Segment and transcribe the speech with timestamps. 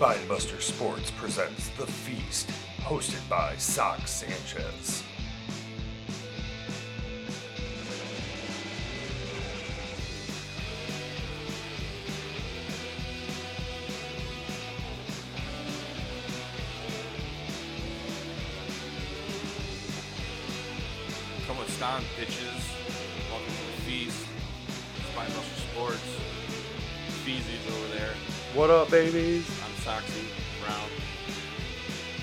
[0.00, 2.48] Spinebuster Sports presents The Feast,
[2.80, 4.99] hosted by Sox Sanchez.
[28.90, 29.48] Up, babies?
[29.64, 30.24] I'm Soxy
[30.64, 30.90] Brown.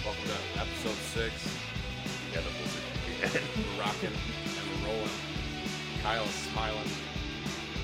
[0.04, 1.58] Welcome to episode six.
[2.34, 3.44] Yeah, the blizzard.
[3.56, 5.10] We're rocking and we're rolling.
[6.04, 6.90] Kyle's smiling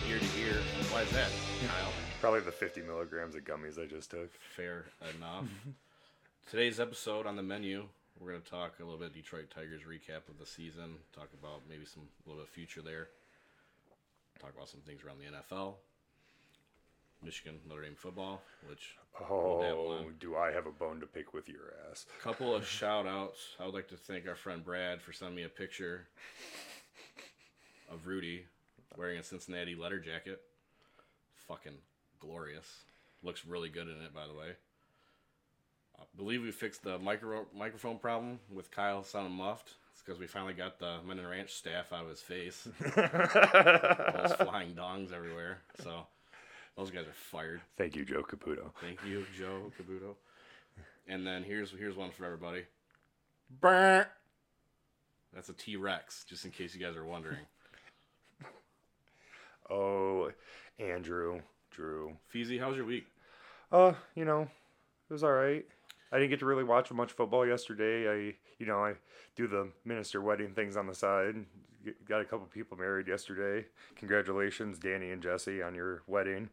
[0.10, 0.60] ear to ear.
[0.92, 1.30] Why is that,
[1.68, 1.94] Kyle?
[2.20, 4.32] Probably the 50 milligrams of gummies I just took.
[4.56, 4.86] Fair
[5.18, 5.46] enough.
[6.50, 7.86] Today's episode on the menu,
[8.20, 11.62] we're going to talk a little bit Detroit Tigers recap of the season, talk about
[11.70, 13.08] maybe some a little bit of future there,
[14.40, 15.76] talk about some things around the NFL,
[17.24, 18.96] Michigan Notre Dame football, which
[19.30, 22.06] Oh, do I have a bone to pick with your ass?
[22.20, 23.40] A couple of shout outs.
[23.60, 26.08] I would like to thank our friend Brad for sending me a picture
[27.92, 28.46] of Rudy
[28.98, 30.42] wearing a Cincinnati letter jacket.
[31.48, 31.78] Fucking
[32.20, 32.66] glorious.
[33.22, 34.54] Looks really good in it, by the way.
[36.00, 39.76] I believe we fixed the micro- microphone problem with Kyle sounding muffed.
[39.94, 42.68] It's because we finally got the Men and Ranch staff out of his face.
[42.96, 45.60] Those flying dongs everywhere.
[45.84, 46.08] So
[46.78, 47.62] those guys are fired.
[47.78, 48.72] Thank you, Joe Caputo.
[48.82, 50.16] Thank you, Joe Cabuto.
[51.08, 52.64] And then here's here's one for everybody.
[53.62, 54.08] Brr.
[55.34, 57.40] That's a T Rex, just in case you guys are wondering.
[59.70, 60.30] Oh,
[60.78, 61.40] Andrew,
[61.72, 62.18] Drew.
[62.34, 63.06] Feezy, how's your week?
[63.72, 65.66] Uh, you know, it was all right.
[66.12, 68.10] I didn't get to really watch much football yesterday.
[68.10, 68.96] I, you know, I
[69.36, 71.46] do the minister wedding things on the side.
[72.08, 73.68] Got a couple people married yesterday.
[73.96, 76.50] Congratulations, Danny and Jesse, on your wedding.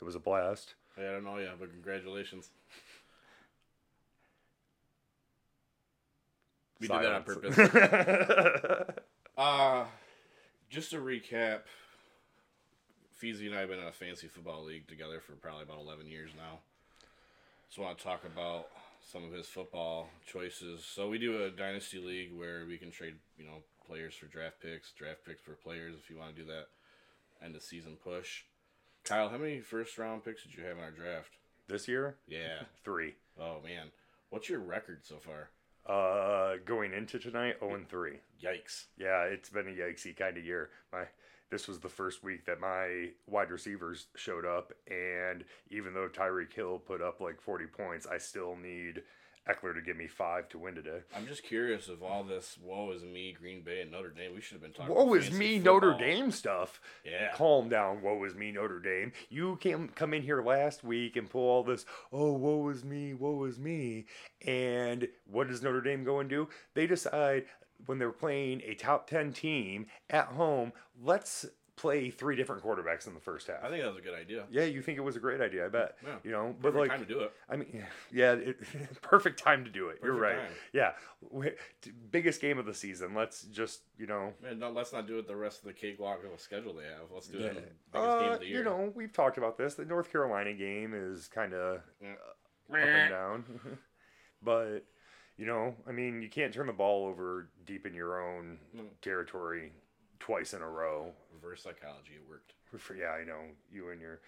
[0.00, 0.74] It was a blast.
[0.96, 2.50] Hey, I don't know yeah, but congratulations.
[6.80, 9.00] We did that on purpose.
[9.36, 9.84] Uh,
[10.70, 11.62] just to recap,
[13.20, 16.06] Feezy and I have been in a fancy football league together for probably about 11
[16.06, 16.60] years now.
[17.68, 18.68] Just want to talk about
[19.10, 20.84] some of his football choices.
[20.84, 24.60] So we do a dynasty league where we can trade, you know, players for draft
[24.60, 26.66] picks, draft picks for players if you want to do that
[27.44, 28.42] end of season push.
[29.04, 31.30] Kyle, how many first round picks did you have in our draft?
[31.66, 32.64] this year, Yeah.
[32.84, 33.14] three.
[33.40, 33.86] Oh man,
[34.30, 35.48] what's your record so far?
[35.86, 38.12] Uh, going into tonight, 0 and 3.
[38.42, 38.84] Yikes!
[38.98, 40.70] Yeah, it's been a yikesy kind of year.
[40.92, 41.04] My
[41.50, 46.52] this was the first week that my wide receivers showed up, and even though Tyreek
[46.52, 49.02] Hill put up like 40 points, I still need
[49.48, 51.00] Ekeler to give me five to win today.
[51.14, 52.56] I'm just curious of all this.
[52.62, 54.34] Woe is me, Green Bay and Notre Dame.
[54.34, 54.94] We should have been talking.
[54.94, 55.80] Woe is me, football.
[55.80, 56.80] Notre Dame stuff.
[57.04, 57.32] Yeah.
[57.34, 59.12] Calm down, woe is me, Notre Dame.
[59.28, 63.12] You came come in here last week and pull all this, oh, woe is me,
[63.12, 64.06] woe is me.
[64.46, 66.48] And what does Notre Dame go and do?
[66.72, 67.44] They decide
[67.86, 70.72] when they're playing a top 10 team at home,
[71.02, 71.46] let's
[71.76, 73.56] play three different quarterbacks in the first half.
[73.62, 74.44] I think that was a good idea.
[74.50, 75.96] yeah, you think it was a great idea, I bet.
[76.06, 76.14] Yeah.
[76.22, 77.32] You know, but Perfect like time to do it.
[77.50, 78.56] I mean, yeah, it,
[79.02, 79.98] perfect time to do it.
[80.02, 80.36] You're right.
[80.36, 80.52] time.
[80.72, 80.92] Yeah,
[81.30, 81.50] We-
[82.12, 83.12] biggest game of the season.
[83.14, 86.24] Let's just, you know, Man, no, let's not do it the rest of the cakewalk
[86.24, 87.10] of a schedule they have.
[87.12, 88.58] Let's do it the biggest game Uh, of the year.
[88.58, 89.74] you know, we've talked about this.
[89.74, 92.12] The North Carolina game is kind of Yeah.
[92.70, 93.44] up and down,
[94.42, 94.80] but
[95.36, 98.84] you know, I mean, you can't turn the ball over deep in your own No.
[99.02, 99.72] territory
[100.24, 101.12] twice in a row.
[101.34, 102.54] Reverse psychology, it worked.
[102.98, 103.40] Yeah, I know
[103.70, 104.20] you and your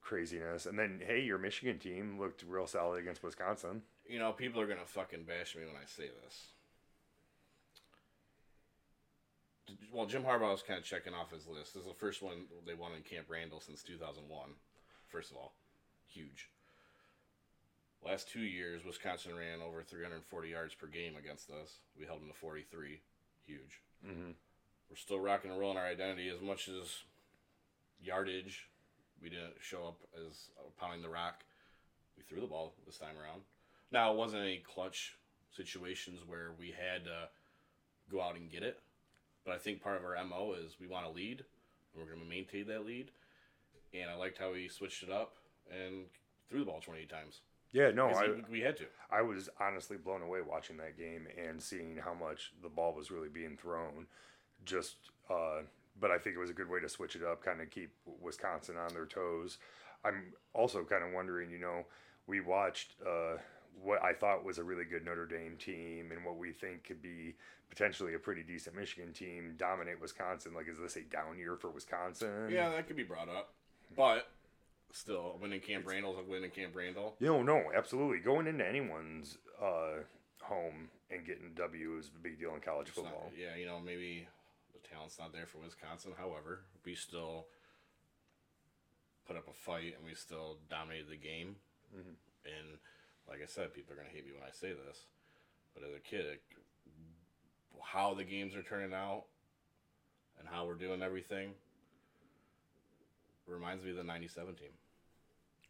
[0.00, 0.66] craziness.
[0.66, 3.82] And then, hey, your Michigan team looked real solid against Wisconsin.
[4.08, 6.46] You know, people are gonna fucking bash me when I say this.
[9.92, 11.74] Well, Jim Harbaugh is kind of checking off his list.
[11.74, 14.50] This is the first one they won in Camp Randall since 2001.
[15.08, 15.54] First of all,
[16.06, 16.50] huge.
[18.04, 21.78] Last two years, Wisconsin ran over 340 yards per game against us.
[21.98, 23.00] We held them to 43.
[23.46, 23.80] Huge.
[24.06, 24.32] Mm-hmm.
[24.92, 26.98] We're still rocking and rolling our identity as much as
[28.02, 28.68] yardage.
[29.22, 31.44] We didn't show up as pounding the rock.
[32.14, 33.40] We threw the ball this time around.
[33.90, 35.16] Now it wasn't any clutch
[35.56, 37.28] situations where we had to
[38.10, 38.80] go out and get it,
[39.46, 41.42] but I think part of our mo is we want to lead,
[41.94, 43.12] and we're going to maintain that lead.
[43.94, 45.36] And I liked how we switched it up
[45.70, 46.04] and
[46.50, 47.40] threw the ball 28 times.
[47.72, 48.84] Yeah, no, I, we had to.
[49.10, 53.10] I was honestly blown away watching that game and seeing how much the ball was
[53.10, 54.06] really being thrown.
[54.64, 54.96] Just,
[55.30, 55.60] uh,
[56.00, 57.90] but I think it was a good way to switch it up, kind of keep
[58.20, 59.58] Wisconsin on their toes.
[60.04, 61.84] I'm also kind of wondering, you know,
[62.26, 63.38] we watched uh,
[63.82, 67.02] what I thought was a really good Notre Dame team and what we think could
[67.02, 67.34] be
[67.70, 70.52] potentially a pretty decent Michigan team dominate Wisconsin.
[70.54, 72.48] Like, is this a down year for Wisconsin?
[72.50, 73.52] Yeah, that could be brought up.
[73.96, 74.28] But
[74.94, 77.16] Still, winning Camp Randall's a win in Camp Randall.
[77.18, 78.18] You know, no, absolutely.
[78.18, 80.02] Going into anyone's uh,
[80.42, 83.32] home and getting W is a big deal in college It's not- football.
[83.34, 84.26] yeah, you know, maybe
[84.88, 86.12] talent's not there for Wisconsin.
[86.18, 87.46] However, we still
[89.26, 91.56] put up a fight and we still dominated the game.
[91.94, 92.14] Mhm.
[92.44, 92.78] And
[93.28, 95.06] like I said, people are going to hate me when I say this,
[95.74, 96.42] but as a kid, it,
[97.82, 99.24] how the games are turning out
[100.38, 101.54] and how we're doing everything
[103.46, 104.68] reminds me of the 97 team.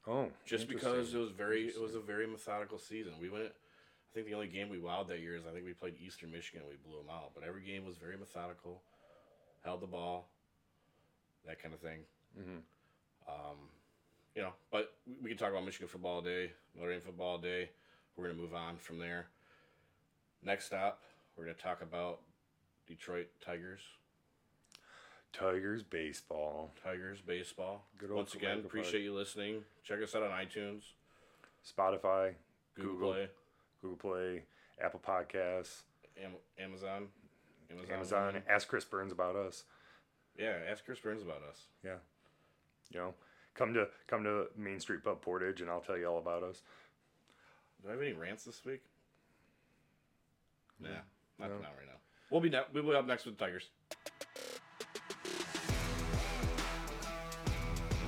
[0.06, 3.12] Oh, Just because it was very, it was a very methodical season.
[3.20, 3.44] We went.
[3.46, 6.30] I think the only game we wowed that year is I think we played Eastern
[6.32, 6.62] Michigan.
[6.62, 8.82] and We blew them out, but every game was very methodical.
[9.64, 10.28] Held the ball,
[11.46, 12.04] that kind of thing.
[12.36, 12.62] Mhm.
[13.28, 13.70] Um,
[14.34, 17.70] you know, but we- can talk about Michigan football day, Notre Dame football day.
[18.16, 19.28] We're gonna move on from there.
[20.42, 21.02] Next stop,
[21.36, 22.22] we're gonna talk about
[22.86, 23.80] Detroit Tigers.
[25.32, 26.74] Tigers baseball.
[26.82, 27.86] Tigers baseball.
[27.96, 29.64] Good old Once again, appreciate you listening.
[29.82, 30.92] Check us out on iTunes,
[31.64, 32.34] Spotify,
[32.74, 33.12] Google, Google.
[33.12, 33.30] Play.
[33.80, 34.46] Google Play,
[34.78, 35.84] Apple Podcasts,
[36.16, 37.12] Am- Amazon.
[37.78, 38.42] Um, Amazon.
[38.48, 39.64] Ask Chris Burns about us.
[40.38, 41.66] Yeah, ask Chris Burns about us.
[41.84, 41.96] Yeah.
[42.90, 43.14] You know,
[43.54, 46.62] come to come to Main Street Pub Portage, and I'll tell you all about us.
[47.82, 48.82] Do I have any rants this week?
[50.80, 50.88] Nah,
[51.38, 51.54] not, No.
[51.56, 51.98] not right now.
[52.30, 53.68] We'll be ne- we'll be up next with the Tigers.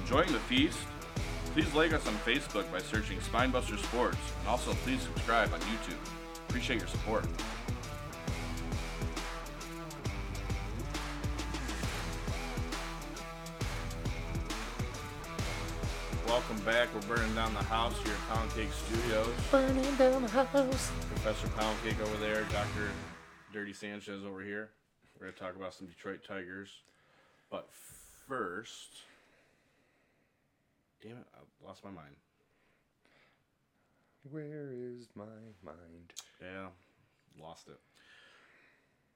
[0.03, 0.79] Enjoying the feast?
[1.53, 5.97] Please like us on Facebook by searching Spinebuster Sports, and also please subscribe on YouTube.
[6.49, 7.25] Appreciate your support.
[16.35, 16.89] Welcome back.
[16.93, 19.33] We're burning down the house here at Pound Cake Studios.
[19.53, 20.91] Burning down the house.
[21.09, 22.91] Professor Pound Cake over there, Doctor
[23.53, 24.71] Dirty Sanchez over here.
[25.15, 26.71] We're gonna talk about some Detroit Tigers,
[27.53, 27.69] but
[28.27, 29.03] first,
[31.01, 32.17] damn it, I lost my mind.
[34.29, 35.23] Where is my
[35.65, 36.15] mind?
[36.43, 36.67] Yeah,
[37.41, 37.79] lost it.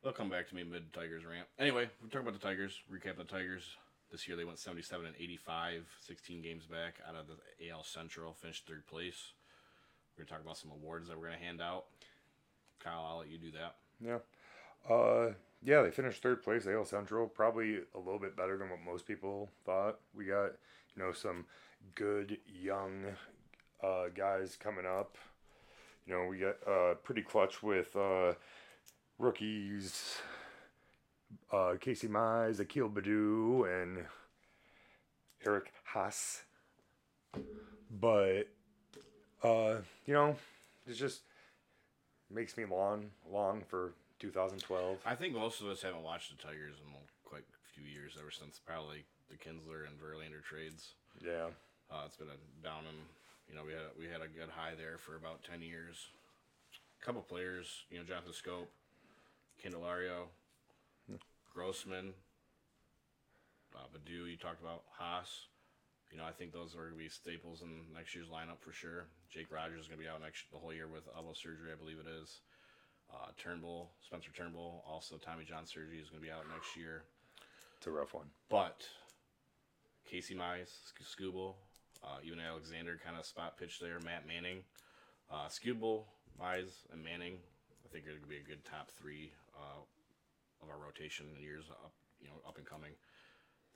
[0.05, 1.49] They'll come back to me mid Tigers rant.
[1.59, 2.79] Anyway, we're talking about the Tigers.
[2.88, 3.65] Recap the Tigers.
[4.10, 8.32] This year they went 77 and 85, 16 games back out of the AL Central,
[8.32, 9.32] finished third place.
[10.16, 11.84] We're gonna talk about some awards that we're gonna hand out.
[12.81, 13.76] Kyle, I'll let you do that.
[14.00, 14.19] Yeah.
[14.88, 15.32] Uh,
[15.62, 17.26] yeah, they finished third place, AL Central.
[17.26, 19.99] Probably a little bit better than what most people thought.
[20.14, 20.52] We got,
[20.96, 21.44] you know, some
[21.94, 23.05] good young
[23.82, 25.16] uh, guys coming up.
[26.06, 28.34] You know, we got uh, pretty clutch with uh,
[29.19, 30.19] rookies
[31.53, 34.05] uh, Casey Mize, Akil Baddoo, and
[35.47, 36.43] Eric Haas.
[37.91, 38.49] But,
[39.43, 39.77] uh,
[40.07, 40.37] you know,
[40.87, 41.23] it just
[42.31, 44.99] makes me long, long for 2012.
[45.07, 46.93] I think most of us haven't watched the Tigers in
[47.25, 50.95] quite a few years, ever since probably the Kinsler and Verlander trades.
[51.25, 51.49] Yeah.
[51.91, 52.99] Uh, it's been a down and
[53.49, 56.09] you know we had we had a good high there for about ten years.
[57.01, 58.69] A couple players, you know, Jonathan Schoop,
[59.63, 60.29] Candelario,
[61.58, 62.14] Grossman,
[63.75, 64.31] uh, Baddoo.
[64.31, 65.50] You talked about Haas.
[66.12, 68.70] You know, I think those are going to be staples in next year's lineup for
[68.70, 69.06] sure.
[69.28, 71.76] Jake Rogers is going to be out next the whole year with elbow surgery, I
[71.76, 72.43] believe it is.
[73.10, 77.03] Uh, Turnbull, Spencer Turnbull, also Tommy John surgery is going to be out next year.
[77.77, 78.31] It's a rough one.
[78.48, 78.86] But
[80.08, 81.55] Casey Mize, Sc- Skubal,
[82.05, 83.98] uh, even Alexander kind of spot pitch there.
[84.05, 84.62] Matt Manning,
[85.29, 86.05] uh, Skubal,
[86.41, 87.43] Mize, and Manning.
[87.84, 89.82] I think are going to be a good top three uh,
[90.62, 92.93] of our rotation in years up, you know, up and coming.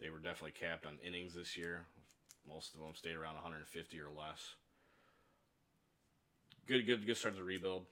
[0.01, 1.87] They were definitely capped on innings this year.
[2.49, 3.69] Most of them stayed around 150
[4.01, 4.55] or less.
[6.67, 7.87] Good, good, good start to the rebuild.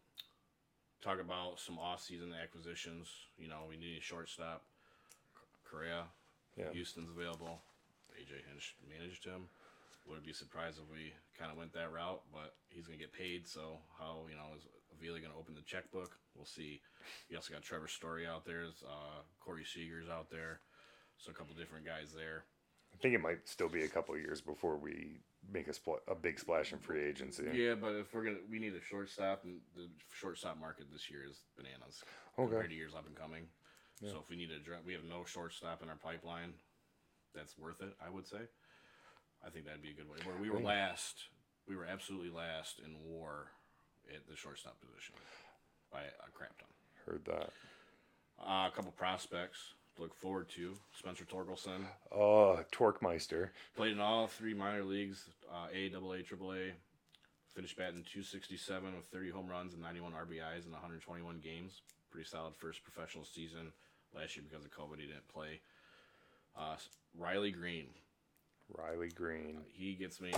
[1.02, 3.09] Talk about some off-season acquisitions.
[3.38, 4.62] You know, we need a shortstop.
[5.64, 6.04] Correa,
[6.56, 6.70] Yeah.
[6.73, 7.62] Houston's available.
[8.18, 9.49] AJ Hinch managed him.
[10.06, 13.12] Wouldn't be surprised if we kind of went that route, but he's going to get
[13.12, 13.47] paid.
[13.47, 14.66] So how you know is
[15.00, 16.16] Avila going to open the checkbook?
[16.37, 16.80] We'll see.
[17.30, 18.64] We also got Trevor Story out there.
[18.87, 20.61] Uh, Corey Seager's out there.
[21.19, 22.45] So a couple different guys there.
[22.92, 26.14] I think it might still be a couple years before we make a spl- a
[26.14, 27.45] big splash in free agency.
[27.52, 31.21] Yeah, but if we're gonna, we need a shortstop, and the shortstop market this year
[31.28, 32.02] is bananas
[32.38, 32.49] Okay.
[32.50, 33.45] compared to years up and coming.
[34.00, 34.11] Yeah.
[34.11, 36.52] So if we need a, dra- we have no shortstop in our pipeline.
[37.35, 38.40] That's worth it, I would say.
[39.47, 40.19] I think that'd be a good way.
[40.25, 41.16] Where we were last,
[41.69, 43.47] we were absolutely last in WAR
[44.09, 45.14] at the shortstop position
[45.92, 46.69] by a crap ton.
[47.07, 47.50] Heard that.
[48.40, 49.59] Uh, a couple prospects
[49.97, 50.75] to look forward to.
[50.99, 53.50] Spencer Torkelson Oh, Torquemeister.
[53.76, 56.73] Played in all three minor leagues, uh, A, double A, triple A.
[57.54, 61.83] Finished batting 267 with 30 home runs and 91 RBIs in 121 games.
[62.11, 63.73] Pretty solid first professional season.
[64.14, 65.61] Last year, because of COVID, he didn't play.
[66.59, 66.76] Uh,
[67.19, 67.88] Riley Greene.
[68.69, 69.59] Riley Greene.
[69.73, 70.33] He gets me.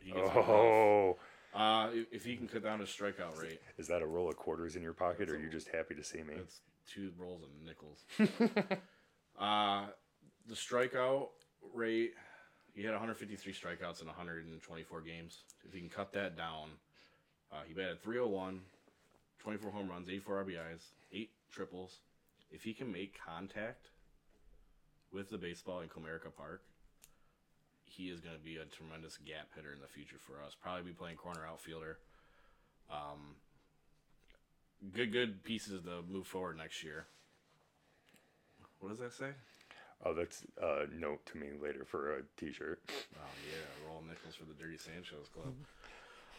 [0.00, 0.40] He gets me.
[0.42, 1.16] Oh,
[1.54, 4.36] Uh, if, if he can cut down his strikeout rate, is that a roll of
[4.36, 6.34] quarters in your pocket, or are you just happy to see me?
[6.34, 6.60] it's
[6.92, 8.04] two rolls of nickels.
[9.38, 9.86] uh,
[10.48, 11.28] the strikeout
[11.72, 12.14] rate,
[12.74, 15.44] he had 153 strikeouts in 124 games.
[15.64, 16.70] If he can cut that down,
[17.52, 18.60] uh, he batted 301,
[19.38, 20.82] 24 home runs, 84 RBIs,
[21.12, 21.98] 8 triples.
[22.50, 23.90] If he can make contact
[25.12, 26.62] with the baseball in Comerica Park,
[27.96, 30.56] he is going to be a tremendous gap hitter in the future for us.
[30.60, 31.98] Probably be playing corner outfielder.
[32.90, 33.36] Um,
[34.92, 37.06] good, good pieces to move forward next year.
[38.80, 39.30] What does that say?
[40.04, 42.80] Oh, that's a note to me later for a T-shirt.
[43.16, 45.54] Oh yeah, roll nickels for the Dirty Sanchez Club.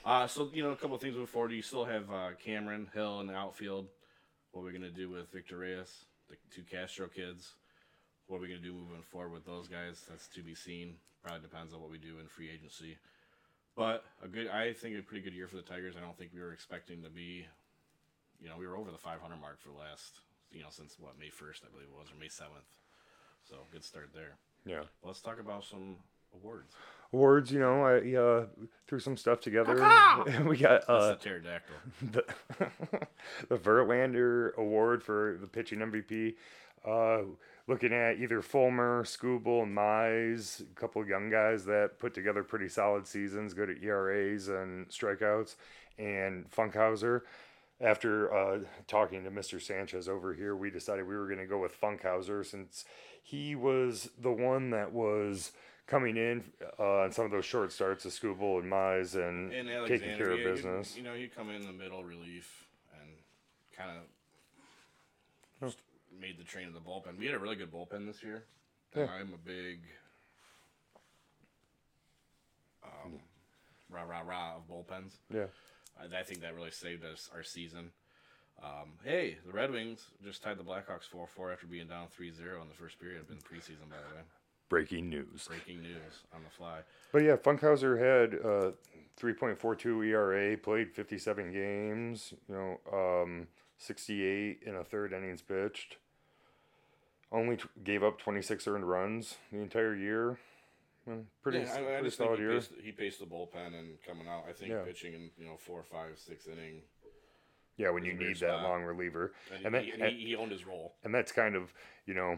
[0.05, 1.51] Uh, so you know, a couple of things moving forward.
[1.51, 3.87] You still have uh, Cameron Hill in the outfield.
[4.51, 7.55] What are we gonna do with Victor Reyes, the two Castro kids?
[8.27, 10.03] What are we gonna do moving forward with those guys?
[10.09, 10.95] That's to be seen.
[11.23, 12.97] Probably depends on what we do in free agency.
[13.75, 15.95] But a good, I think a pretty good year for the Tigers.
[15.97, 17.45] I don't think we were expecting to be,
[18.39, 21.19] you know, we were over the 500 mark for the last, you know, since what
[21.19, 22.71] May 1st, I believe it was, or May 7th.
[23.49, 24.37] So good start there.
[24.65, 24.83] Yeah.
[25.03, 25.97] Let's talk about some
[26.33, 26.73] awards.
[27.13, 28.45] Awards, you know, I uh,
[28.87, 29.75] threw some stuff together.
[30.45, 31.75] we got uh, That's the pterodactyl.
[32.11, 32.25] the,
[33.49, 36.35] the Verlander Award for the pitching MVP.
[36.85, 37.23] Uh,
[37.67, 42.43] looking at either Fulmer, Skubal, and Mize, a couple of young guys that put together
[42.43, 45.55] pretty solid seasons, good at ERAs and strikeouts,
[45.97, 47.21] and Funkhouser.
[47.81, 49.61] After uh, talking to Mr.
[49.61, 52.85] Sanchez over here, we decided we were going to go with Funkhouser since
[53.21, 55.51] he was the one that was
[55.87, 56.43] coming in
[56.79, 60.31] uh, on some of those short starts of Skubal and Mize and, And taking care
[60.31, 60.95] of yeah, business.
[60.95, 62.65] You, know, you come in the middle relief
[62.99, 63.09] and
[63.75, 64.03] kind of
[66.25, 67.19] made the train of the bullpen.
[67.19, 68.45] We had a really good bullpen this year.
[68.95, 69.81] And I'm a big
[72.83, 73.19] um,
[73.89, 75.17] rah rah rah of bullpens.
[75.31, 75.45] yeah.
[75.99, 77.91] I, I think that really saved us our season.
[78.63, 82.31] Um, hey, the Red Wings just tied the Blackhawks 4 4 after being down 3
[82.31, 83.27] 0 in the first period.
[83.27, 84.21] Been preseason, by the way.
[84.69, 85.47] Breaking news.
[85.47, 86.79] Breaking news on the fly.
[87.11, 88.71] But yeah, Funkhouser had uh,
[89.19, 95.97] 3.42 ERA, played 57 games, you know, um, 68 in a third innings pitched.
[97.35, 100.39] Only t- gave up 26 earned runs the entire year.
[101.05, 102.53] Well, pretty, yeah, I, I pretty just think he year.
[102.53, 104.45] paced, he paced the bullpen and coming out.
[104.49, 104.83] I think Yeah.
[104.83, 106.81] pitching in you know four, five, six inning,
[107.77, 109.33] Yeah, when you need that long reliever.
[109.53, 110.95] and, And, he, that, and he, he owned his role.
[111.03, 111.73] and that's kind of,
[112.05, 112.37] you know,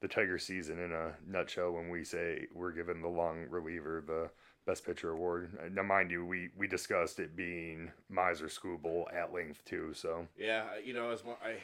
[0.00, 4.30] the Tiger season in a nutshell when we say we're giving the long reliever the
[4.66, 5.50] best pitcher award.
[5.72, 10.26] Now, mind you, we, we discussed it being Miser Skubal at length too, so.
[10.38, 11.56] Yeah, you know, as one, I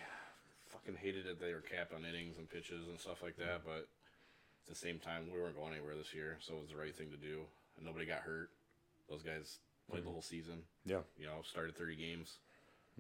[0.87, 3.89] fucking hated that they were capped on innings and pitches and stuff like that, but
[4.63, 6.95] at the same time, we weren't going anywhere this year, so it was the right
[6.95, 7.41] thing to do,
[7.77, 8.51] and nobody got hurt.
[9.09, 9.59] Those guys
[9.91, 10.63] played the whole season.
[10.85, 11.01] Yeah.
[11.19, 12.39] You know, started thirty games.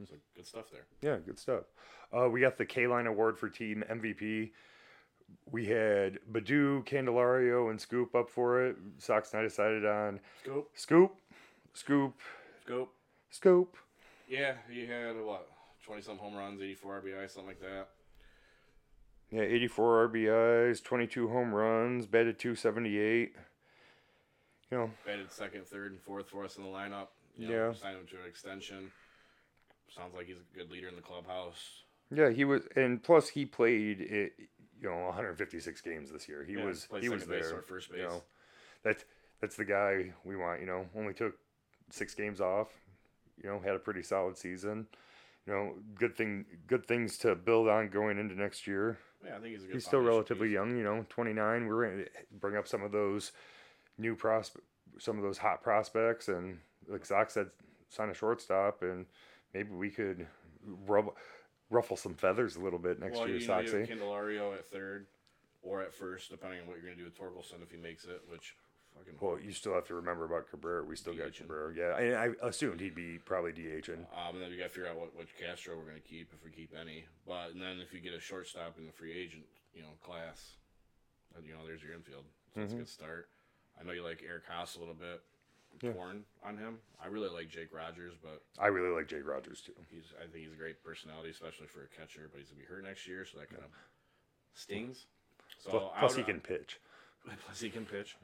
[0.05, 0.85] So good stuff there.
[1.00, 1.64] Yeah, good stuff.
[2.12, 4.50] Uh, we got the Kaline Award for team MVP.
[5.50, 8.76] We had Baddoo, Candelario, and Scoop up for it.
[8.99, 11.16] Sox and I decided on Scoop, Scoop,
[11.73, 12.21] Scoop,
[12.62, 12.90] scoop.
[13.31, 13.76] Scoop.
[14.28, 15.49] Yeah, he had what
[15.87, 17.88] twenty some home runs, eighty four RBI, something like that.
[19.31, 23.35] Yeah, 84 RBIs, 22 home runs, batted 278.
[24.71, 27.09] You know, batted second, third, and fourth for us in the lineup.
[27.37, 27.73] You know, Yeah.
[27.73, 28.93] signed him to an extension.
[29.88, 31.83] Sounds like he's a good leader in the clubhouse.
[32.11, 34.35] yeah, he was, and plus he played it.
[34.81, 36.45] You know, 156 games this year.
[36.45, 37.62] He Yeah, was he was there.
[37.62, 38.05] first You base.
[38.11, 38.23] know,
[38.85, 39.05] that's
[39.40, 40.61] that's the guy we want.
[40.61, 41.37] You know, only took
[41.90, 42.69] six games off.
[43.43, 44.87] You know, had a pretty solid season.
[45.47, 48.99] You know, good thing, good things to build on going into next year.
[49.25, 49.75] Yeah, I think he's a good.
[49.75, 50.55] He's still relatively piece.
[50.55, 50.76] young.
[50.76, 51.67] You know, 29.
[51.67, 52.11] We're going to
[52.41, 53.33] bring up some of those
[53.99, 54.57] new prospe
[54.99, 57.50] some of those hot prospects, and like Zach said,
[57.91, 59.07] sign a shortstop, and
[59.53, 60.26] maybe we could
[60.87, 61.12] rub,
[61.71, 63.88] ruffle some feathers a little bit next well, year, you know, you Soxy.
[63.88, 65.07] Candelario at third
[65.62, 68.05] or at first, depending on what you're going to do with Torkelson if he makes
[68.05, 68.23] it.
[68.31, 68.55] Which
[68.99, 69.15] fucking.
[69.21, 70.85] Well, you still have to remember about Cabrera.
[70.85, 71.38] We still got DHing.
[71.49, 71.73] Cabrera.
[71.75, 74.07] Yeah, I, I assumed he'd be probably DHing.
[74.15, 76.31] Um, and then we got to figure out what, which Castro we're going to keep
[76.33, 77.05] if we keep any.
[77.26, 80.57] But and then if you get a shortstop in the free agent, you know, class,
[81.35, 82.25] then, you know, there's your infield.
[82.55, 83.29] So that's a good start.
[83.79, 85.21] I know you like Eric Haas a little bit.
[85.83, 85.93] Yeah.
[85.93, 86.79] Torn on him.
[87.05, 89.73] I really like Jake Rogers, but I really like Jake Rogers too.
[89.91, 92.31] he's I think he's a great personality, especially for a catcher.
[92.33, 93.69] But he's gonna be hurt next year, so that kind of
[94.55, 95.05] stings.
[95.59, 96.81] So Plus, plus would- he can pitch.
[97.45, 98.17] plus he can pitch,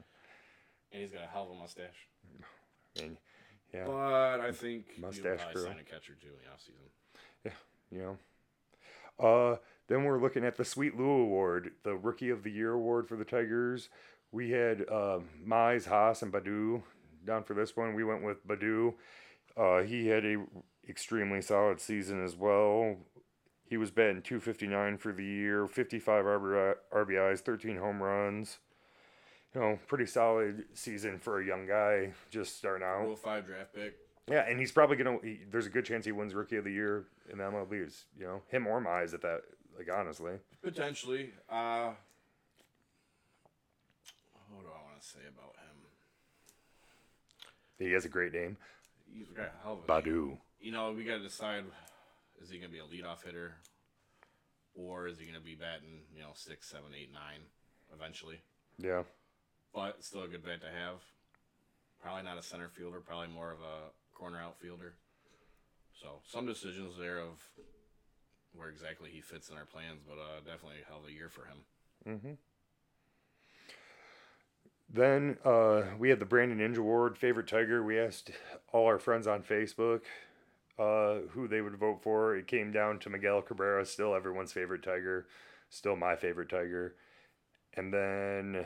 [0.93, 2.07] and he's got a hell of a mustache.
[3.01, 3.17] And
[3.73, 5.65] yeah, But I think Mustache girl.
[5.65, 7.53] sign a catcher too in the offseason.
[7.91, 8.17] you know.
[9.19, 9.57] Uh,
[9.87, 13.15] then we're looking at the Sweet Lou Award, the Rookie of the Year award for
[13.15, 13.89] the Tigers.
[14.31, 16.81] We had uh, Mize, Haas, and Baddoo
[17.25, 17.93] down for this one.
[17.93, 18.93] We went with Baddoo.
[19.55, 20.37] Uh, he had a
[20.89, 22.97] extremely solid season as well.
[23.65, 28.59] He was batting 259 for the year, 55 RBIs, 13 home runs.
[29.55, 33.03] You know, pretty solid season for a young guy just starting out.
[33.03, 33.95] Rule five draft pick.
[34.29, 35.17] Yeah, and he's probably gonna.
[35.23, 38.03] He, there's a good chance he wins Rookie of the Year in the MLBs.
[38.17, 39.41] You know, him or Mize at that.
[39.77, 41.31] Like honestly, Potentially.
[41.49, 41.91] Uh,
[44.51, 45.87] what do I want to say about him?
[47.79, 48.55] he has a great name,
[49.11, 50.13] He's got a hell of a name.
[50.13, 50.37] Baddoo.
[50.61, 51.65] You know, we got to decide:
[52.41, 53.55] is he going to be a leadoff hitter,
[54.75, 57.41] or is he going to be batting, you know, six, seven, eight, nine,
[57.93, 58.39] eventually?
[58.77, 59.03] Yeah,
[59.73, 61.01] But still a good bat to have.
[62.01, 62.99] Probably not a center fielder.
[62.99, 64.93] Probably more of a corner outfielder.
[65.99, 67.41] So some decisions there of
[68.55, 71.29] where exactly he fits in our plans, but uh, definitely a hell of a year
[71.29, 71.57] for him.
[72.07, 72.33] Mm-hmm.
[74.93, 77.83] Then uh, we had the Brandon Inge Award, favorite Tiger.
[77.83, 78.29] We asked
[78.71, 80.01] all our friends on Facebook
[80.77, 82.35] uh, who they would vote for.
[82.35, 85.25] It came down to Miguel Cabrera, still everyone's favorite Tiger,
[85.69, 86.95] still my favorite Tiger.
[87.75, 88.65] And then,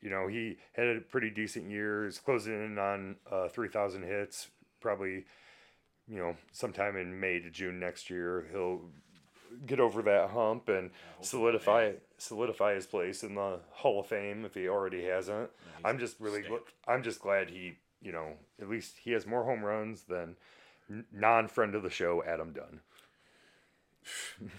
[0.00, 2.04] you know, he had a pretty decent year.
[2.04, 4.48] He's closing in on uh, 3,000 hits.
[4.80, 5.24] Probably,
[6.06, 8.82] you know, sometime in May to June next year, he'll
[9.66, 10.90] get over that hump and
[11.20, 15.50] solidify solidify his place in the Hall of Fame if he already hasn't.
[15.84, 19.44] I'm just really gl- I'm just glad he, you know, at least he has more
[19.44, 20.36] home runs than
[21.12, 22.80] non-friend of the show Adam Dunn.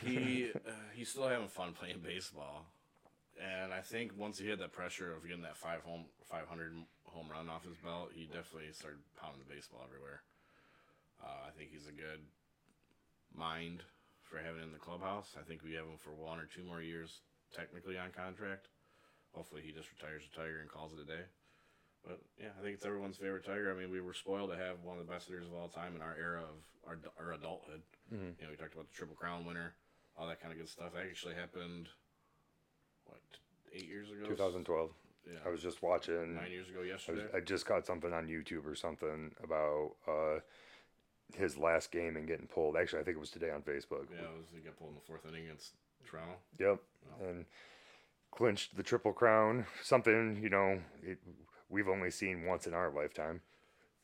[0.06, 2.66] he uh, he's still having fun playing baseball,
[3.40, 6.74] and I think once he had that pressure of getting that five home five hundred
[7.06, 10.22] home run off his belt, he definitely started pounding the baseball everywhere.
[11.24, 12.22] Uh, I think he's a good
[13.36, 13.84] mind
[14.24, 15.36] for having in the clubhouse.
[15.40, 17.22] I think we have him for one or two more years
[17.56, 18.68] technically on contract.
[19.34, 21.26] Hopefully, he just retires a Tiger and calls it a day.
[22.06, 23.72] But yeah, I think it's everyone's favorite Tiger.
[23.72, 25.96] I mean, we were spoiled to have one of the best hitters of all time
[25.96, 27.82] in our era of our, our adulthood.
[28.40, 29.76] You know, we talked about the Triple Crown winner,
[30.18, 30.94] all that kind of good stuff.
[30.94, 31.90] That actually happened,
[33.10, 33.22] what,
[33.74, 34.28] eight years ago?
[34.28, 34.90] 2012.
[35.26, 35.40] Yeah.
[35.46, 36.36] I was just watching.
[36.36, 37.26] Nine years ago I, was, yesterday.
[37.36, 40.40] I just caught something on YouTube or something about uh,
[41.38, 42.78] his last game and getting pulled.
[42.78, 44.08] Actually, I think it was today on Facebook.
[44.12, 45.74] yeah, it was, he got pulled in the fourth inning against
[46.10, 46.36] Toronto.
[46.60, 46.80] Yep.
[47.22, 47.46] And
[48.32, 49.66] clinched the triple crown.
[49.84, 51.20] Something you know it,
[51.70, 53.42] we've only seen once in our lifetime.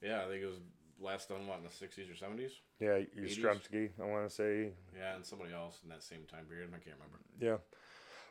[0.01, 0.59] Yeah, I think it was
[0.99, 2.51] last done, what, in the 60s or 70s?
[2.79, 3.39] Yeah, 80s?
[3.39, 4.69] Yastrzemski, I want to say.
[4.95, 6.69] Yeah, and somebody else in that same time period.
[6.69, 7.19] I can't remember.
[7.39, 7.57] Yeah.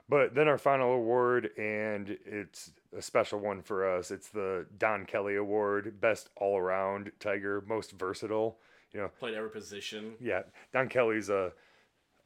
[0.09, 4.11] But then our final award, and it's a special one for us.
[4.11, 8.59] It's the Don Kelly Award, Best All Around Tiger, Most Versatile.
[8.93, 10.13] You know, Played every position.
[10.21, 11.53] yeah, Don Kelly's a,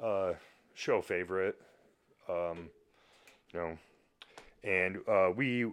[0.00, 0.34] a
[0.74, 1.56] show favorite.
[2.28, 2.68] Um,
[3.54, 3.78] you know,
[4.64, 5.70] and uh, we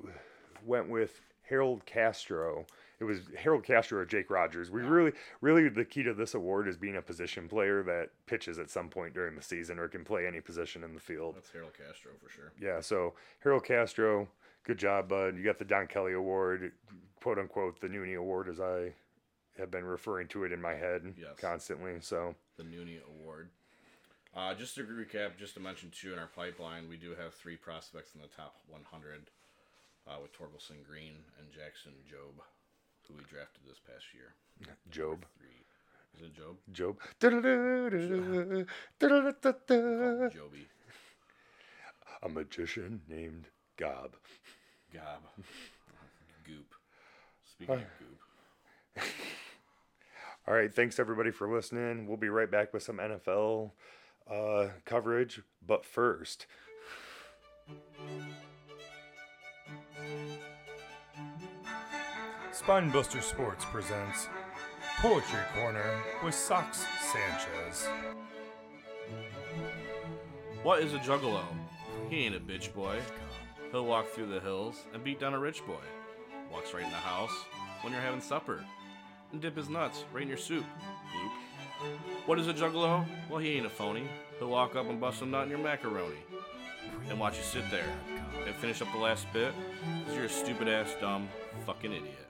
[0.65, 2.65] went with Harold Castro.
[2.99, 4.71] It was Harold Castro or Jake Rogers.
[4.71, 8.57] We really, really, the key to this award is being a position player that pitches
[8.57, 11.35] at some point during the season or can play any position in the field.
[11.35, 12.53] That's Harold Castro for sure.
[12.59, 14.27] Yeah, so Harold Castro,
[14.63, 15.35] good job, bud.
[15.37, 16.71] You got the Don Kelly Award,
[17.21, 18.93] quote unquote, the Noonie Award, as I
[19.57, 21.37] have been referring to it in my head Yes.
[21.39, 21.93] constantly.
[22.01, 23.49] So, the Noonie Award.
[24.33, 27.55] Uh, just to recap, just to mention too, in our pipeline, we do have three
[27.55, 29.29] prospects in the top 100
[30.07, 32.43] uh, with Torkelson Greene and Jackson Jobe,
[33.07, 34.33] who we drafted this past year.
[34.91, 35.25] Job.
[36.17, 36.55] Is it Job?
[36.71, 36.97] Job.
[40.33, 40.67] Joby.
[42.23, 44.15] A magician named Gob.
[44.93, 45.23] Gob.
[46.45, 46.73] Goop.
[47.51, 49.03] Speaking of goop.
[50.47, 52.07] All right, thanks everybody for listening.
[52.07, 53.71] We'll be right back with some NFL
[54.31, 56.45] uh, coverage, but first.
[62.65, 64.27] Spinebuster Sports presents
[64.97, 67.87] Poetry Corner with Sox Sanchez.
[70.63, 71.43] What is a juggalo?
[72.09, 73.01] He ain't a bitch boy.
[73.71, 75.83] He'll walk through the hills and beat down a rich boy.
[76.51, 77.29] Walks right in the house
[77.81, 78.65] when you're having supper.
[79.31, 80.65] And dip his nuts right in your soup.
[81.13, 81.97] Bloop.
[82.25, 83.05] What is a juggalo?
[83.29, 84.07] Well, he ain't a phony.
[84.39, 86.17] He'll walk up and bust a nut in your macaroni.
[87.11, 87.93] And watch you sit there
[88.43, 89.53] and finish up the last bit
[89.99, 91.29] because you're a stupid ass, dumb,
[91.67, 92.25] fucking idiot.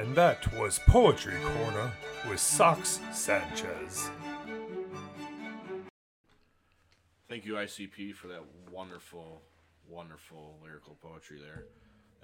[0.00, 1.92] And that was Poetry Corner
[2.26, 4.08] with Sox Sanchez.
[7.28, 8.40] Thank you, ICP, for that
[8.72, 9.42] wonderful,
[9.86, 11.64] wonderful lyrical poetry there.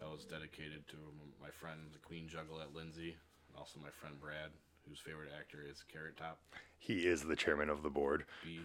[0.01, 0.97] That was dedicated to
[1.39, 3.15] my friend, the Queen Juggalette Lindsay,
[3.51, 4.53] and also my friend Brad,
[4.89, 6.39] whose favorite actor is Carrot Top,
[6.79, 8.25] He is the chairman of the board.
[8.43, 8.61] B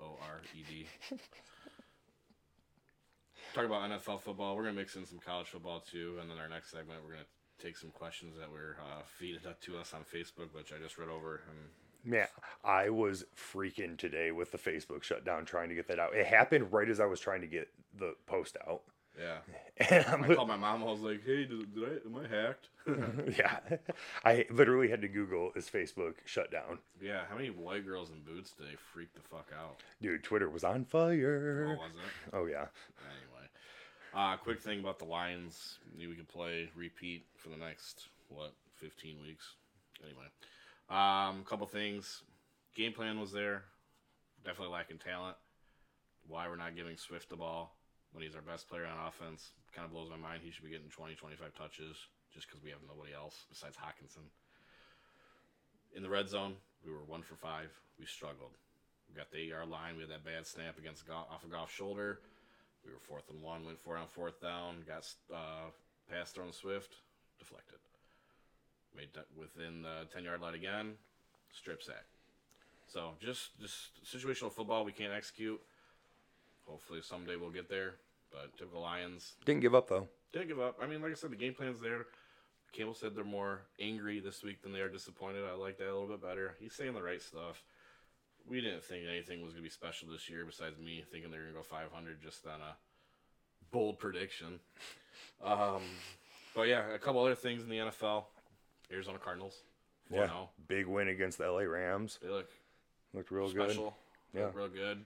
[0.00, 0.88] O R E D.
[3.54, 4.56] talk about NFL football.
[4.56, 7.26] We're gonna mix in some college football too, and then our next segment we're gonna
[7.58, 10.98] take some questions that were uh, feeded up to us on Facebook, which I just
[10.98, 11.42] read over.
[11.48, 12.26] And Man,
[12.62, 16.14] I was freaking today with the Facebook shutdown trying to get that out.
[16.14, 18.82] It happened right as I was trying to get the post out.
[19.18, 19.38] yeah,
[19.90, 20.82] And I'm I called my mom.
[20.82, 22.68] I was like, "Hey, did, did I am I hacked?"
[23.38, 23.58] yeah,
[24.24, 26.78] I literally had to Google is Facebook shut down.
[27.00, 29.76] yeah, how many white girls in boots today freak the fuck out?
[30.02, 31.78] Dude, Twitter was on Oh, fire.
[31.80, 32.34] was it?
[32.36, 32.66] Oh yeah.
[32.98, 33.23] Anyway,
[34.14, 35.78] uh, quick thing about the Lions.
[35.98, 39.54] We could play repeat for the next what 15 weeks.
[40.02, 40.26] Anyway,
[40.90, 42.22] um, couple things.
[42.74, 43.62] Game plan was there.
[44.44, 45.36] Definitely lacking talent.
[46.28, 47.76] Why we're not giving Swift the ball
[48.12, 50.40] when he's our best player on offense kind of blows my mind.
[50.42, 51.98] He should be getting 20, 25 touches
[52.32, 54.22] just because we have nobody else besides Hockenson.
[55.94, 56.54] In the red zone,
[56.86, 57.70] we were one for five.
[57.98, 58.54] We struggled.
[59.10, 59.96] We got the yard line.
[59.96, 62.20] We had that bad snap against Goff, off of Goff's shoulder.
[62.84, 65.70] We were fourth and one, went for it on fourth down, got uh,
[66.10, 66.96] pass thrown Swift,
[67.38, 67.78] deflected.
[68.96, 70.92] Made that within the ten yard line again,
[71.52, 72.04] strip sack.
[72.86, 75.60] So just just situational football we can't execute.
[76.66, 77.94] Hopefully someday we'll get there.
[78.30, 80.08] But typical Lions Didn't give up though.
[80.32, 80.76] didn't give up.
[80.82, 82.06] I mean, like I said, the game plan's there.
[82.72, 85.44] Campbell said they're more angry this week than they are disappointed.
[85.48, 86.56] I like that a little bit better.
[86.58, 87.62] He's saying the right stuff.
[88.48, 91.40] We didn't think anything was going to be special this year, besides me thinking they're
[91.40, 92.76] going to go 500 just on a
[93.70, 94.60] bold prediction.
[95.42, 95.80] Um,
[96.54, 98.24] but yeah, a couple other things in the NFL.
[98.92, 99.54] Arizona Cardinals.
[100.12, 100.16] oh.
[100.16, 100.26] Yeah.
[100.26, 100.48] 4-0.
[100.68, 102.18] Big win against the LA Rams.
[102.22, 102.48] They look
[103.14, 103.70] Looked real good.
[103.70, 103.96] special.
[104.32, 104.46] They Yeah.
[104.46, 105.04] Look real good.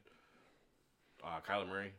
[1.25, 1.93] Uh, Kyler Murray.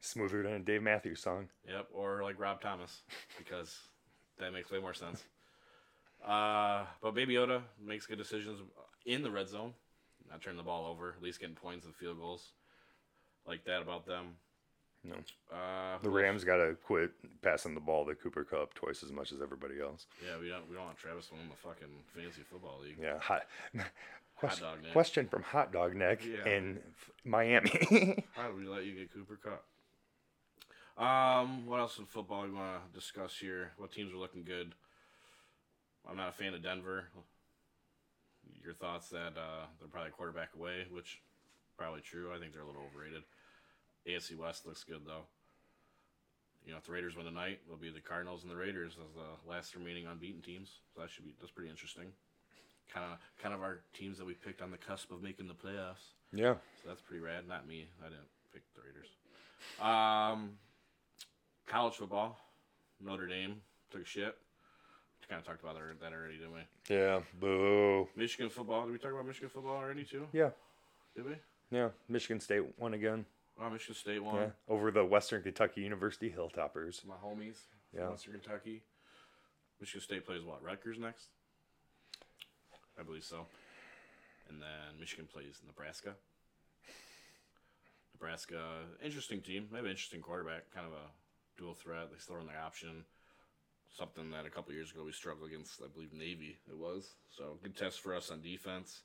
[0.00, 1.48] Smoother than a Dave Matthews song.
[1.68, 3.02] Yep, or like Rob Thomas,
[3.38, 3.78] because
[4.38, 5.22] that makes way more sense.
[6.26, 8.60] Uh, but Baby Yoda makes good decisions
[9.04, 9.74] in the red zone,
[10.30, 12.48] not turning the ball over, at least getting points and field goals.
[13.46, 14.36] Like that about them.
[15.04, 15.14] No.
[15.52, 16.10] Uh, The?
[16.10, 17.12] Rams got to quit
[17.42, 20.06] passing the ball to Cooper Kupp twice as much as everybody else.
[20.24, 22.96] Yeah, we don't we don't want Travis to win the fucking fantasy football league.
[23.00, 23.18] Yeah.
[23.20, 23.42] Hot,
[24.36, 24.92] question, Neck.
[24.92, 26.44] question from Hot Dog Neck Yeah.
[26.50, 27.70] in f- Miami.
[28.34, 29.64] How did we let you get Cooper Kupp?
[30.98, 33.72] Um, what else in football we want to discuss here?
[33.76, 34.74] What teams are looking good?
[36.08, 37.04] I'm not a fan of Denver.
[38.66, 41.22] Your thoughts that uh, they're probably a quarterback away, which
[41.78, 42.34] probably true.
[42.34, 43.22] I think they're a little overrated.
[44.08, 45.22] AFC West looks good though.
[46.66, 49.14] You know, if the Raiders win tonight, it'll be the Cardinals and the Raiders as
[49.14, 50.80] the last remaining unbeaten teams.
[50.92, 52.06] So that should be that's pretty interesting.
[52.92, 55.54] Kind of, kind of our teams that we picked on the cusp of making the
[55.54, 56.14] playoffs.
[56.32, 56.54] yeah.
[56.82, 57.46] So that's pretty rad.
[57.48, 57.86] Not me.
[58.04, 59.10] I didn't pick the Raiders.
[59.80, 60.58] Um,
[61.66, 62.38] college football.
[63.00, 63.60] Notre Dame
[63.92, 64.36] took a shit.
[65.28, 66.60] We kind of talked about that already, didn't we?
[66.94, 67.20] Yeah.
[67.40, 68.08] Boo.
[68.14, 68.84] Michigan football.
[68.84, 70.26] Did we talk about Michigan football already too?
[70.32, 70.50] Yeah.
[71.16, 71.32] Did we?
[71.70, 71.88] Yeah.
[72.08, 73.24] Michigan State won again.
[73.60, 74.36] Oh, Michigan State won.
[74.36, 74.48] Yeah.
[74.68, 77.04] Over the Western Kentucky University Hilltoppers.
[77.04, 77.56] My homies.
[77.90, 78.10] from Yeah.
[78.10, 78.82] Western Kentucky.
[79.80, 80.62] Michigan State plays what?
[80.62, 81.26] Rutgers next.
[82.98, 83.46] I believe so.
[84.48, 86.14] And then Michigan plays Nebraska.
[88.14, 88.62] Nebraska,
[89.04, 89.66] interesting team.
[89.70, 91.10] They have an interesting quarterback, kind of a
[91.60, 92.10] dual threat.
[92.10, 93.04] They still run their option.
[93.92, 97.14] Something that a couple years ago we struggled against, I believe Navy it was.
[97.36, 99.00] So good test for us on defense.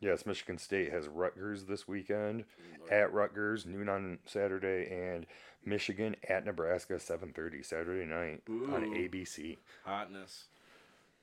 [0.00, 2.92] Yes, Michigan State has Rutgers this weekend mm-hmm.
[2.92, 5.26] at Rutgers noon on Saturday, and
[5.64, 9.58] Michigan at Nebraska seven thirty Saturday night on ABC.
[9.84, 10.44] Hotness.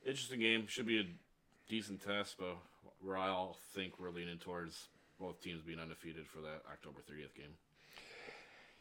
[0.06, 0.68] Interesting game.
[0.68, 1.06] Should be a
[1.70, 2.58] decent test, but
[3.14, 4.88] I all think we're leaning towards
[5.20, 7.54] both teams being undefeated for that October 30th game.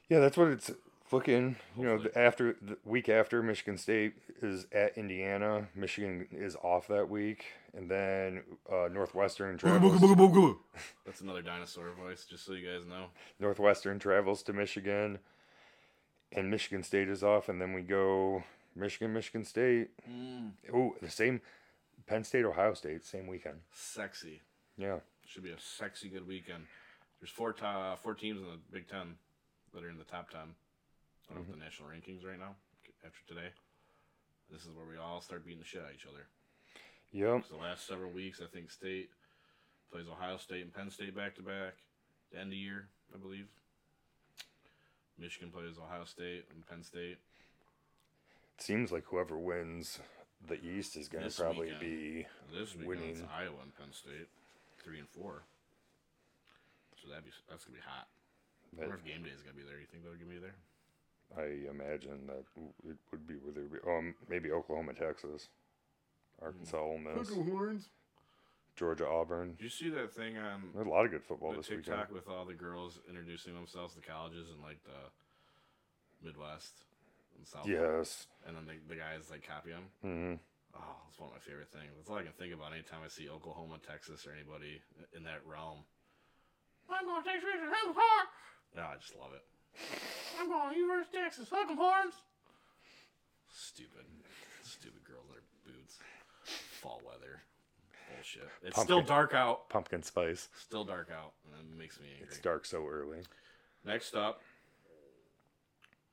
[0.08, 0.70] Yeah, that's what it's
[1.14, 1.56] looking.
[1.76, 5.68] You know, the after the week after Michigan State is at Indiana.
[5.74, 10.00] Michigan is off that week, and then uh, Northwestern travels.
[11.06, 13.06] That's another dinosaur voice, just so you guys know.
[13.40, 15.18] Northwestern travels to Michigan,
[16.32, 18.42] and Michigan State is off, and then we go
[18.74, 19.88] Michigan, Michigan State.
[20.10, 21.40] Mm, Oh, the same
[22.06, 23.60] Penn State, Ohio State, same weekend.
[23.72, 24.42] sexy.
[24.76, 24.98] Yeah.
[25.26, 26.64] Should be a sexy good weekend.
[27.20, 29.14] There's four to- four teams in the Big Ten
[29.72, 30.28] that are in the top
[31.28, 31.62] ten of the mm-hmm.
[31.62, 32.54] national rankings right now.
[33.04, 33.48] After today,
[34.50, 36.26] this is where we all start beating the shit out of each other.
[37.12, 37.48] Yep.
[37.48, 39.10] The last several weeks, I think State
[39.92, 41.74] plays Ohio State and Penn State back to back.
[42.32, 43.46] The end of year, I believe.
[45.18, 47.18] Michigan plays Ohio State and Penn State.
[48.58, 50.00] It seems like whoever wins
[50.46, 51.80] the East is going to probably weekend.
[51.80, 53.10] be This weekend Winning.
[53.10, 54.28] it's Iowa and Penn State,
[54.82, 55.42] three and four.
[57.00, 58.08] So that'd be that's gonna be hot.
[58.74, 59.78] I wonder if game day is gonna be there.
[59.78, 60.56] You think they're gonna be there?
[61.36, 62.44] I imagine that
[62.88, 63.66] it would be where they.
[63.90, 65.48] Um, maybe Oklahoma, Texas,
[66.40, 67.88] Arkansas, Ole Miss, horns.
[68.76, 69.54] Georgia, Auburn.
[69.56, 72.10] Did you see that thing on There's a lot of good football the this TikTok
[72.10, 72.14] weekend.
[72.14, 74.98] with all the girls introducing themselves to colleges in like the
[76.26, 76.82] Midwest
[77.38, 77.66] and South.
[77.68, 78.26] Yes.
[78.46, 79.86] And then the, the guys like copy them.
[80.02, 80.34] hmm
[80.74, 81.94] Oh, it's one of my favorite things.
[81.94, 84.82] That's all I can think about anytime I see Oklahoma, Texas, or anybody
[85.14, 85.86] in that realm.
[86.90, 88.30] I'm going to Texas, Hook 'em horns.
[88.74, 89.46] Yeah, I just love it.
[90.40, 92.14] I'm going to University of Texas, Hook 'em horns.
[93.52, 94.04] Stupid,
[94.62, 95.98] stupid girls in their boots.
[96.44, 97.42] Fall weather.
[98.14, 98.48] Bullshit.
[98.62, 99.68] It's still dark out.
[99.68, 100.48] Pumpkin spice.
[100.58, 101.32] Still dark out.
[101.58, 102.26] And it makes me angry.
[102.28, 103.22] It's dark so early.
[103.84, 104.42] Next up,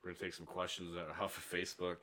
[0.02, 1.96] we're gonna take some questions that are off of Facebook.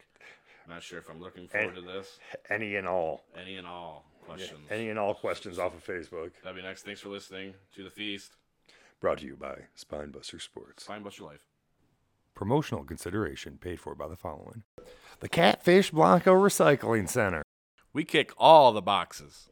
[0.66, 2.20] I'm not sure if I'm looking forward to this.
[2.50, 3.24] Any and all.
[3.36, 4.68] Any and all questions.
[4.70, 6.32] Any and all questions off of Facebook.
[6.44, 6.84] That'll be next.
[6.84, 8.34] Thanks for listening to the feast.
[9.00, 10.86] Brought to you by Spinebuster Sports.
[10.86, 11.49] Spinebuster bust life.
[12.36, 14.64] Promotional consideration paid for by the following
[15.20, 17.44] The Catfish Blanco Recycling Center,
[17.94, 19.50] We kick all the boxes.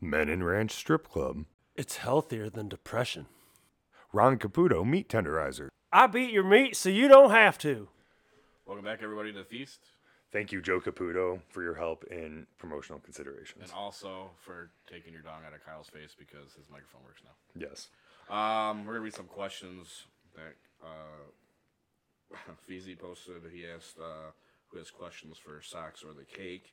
[0.00, 1.44] Men and Ranch Strip Club,
[1.76, 3.26] It's healthier than depression.
[4.12, 5.68] Ron Caputo Meat Tenderizer.
[5.92, 7.88] I beat your meat so you don't have to.
[8.66, 9.80] Welcome back, everybody, to the feast,
[10.32, 13.64] Thank you, Joe Caputo, for your help in promotional considerations.
[13.64, 17.32] and also for taking your dong out of Kyle's face because his microphone works now.
[17.60, 17.88] Yes.
[18.32, 20.04] Um, we're gonna read some questions
[20.36, 20.86] that uh,
[22.68, 23.42] Feezy posted.
[23.52, 24.30] He asked uh,
[24.68, 26.72] who has questions for socks or the cake.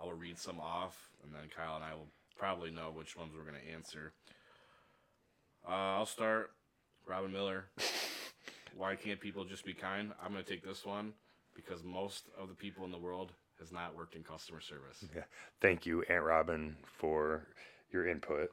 [0.00, 3.32] I will read some off, and then Kyle and I will probably know which ones
[3.36, 4.12] we're gonna answer.
[5.66, 6.50] Uh, I'll start.
[7.06, 7.66] Robin Miller.
[8.76, 10.12] Why can't people just be kind?
[10.22, 11.12] I'm gonna take this one
[11.54, 15.04] because most of the people in the world has not worked in customer service.
[15.14, 15.22] Yeah.
[15.60, 17.46] Thank you, Aunt Robin, for
[17.92, 18.50] your input.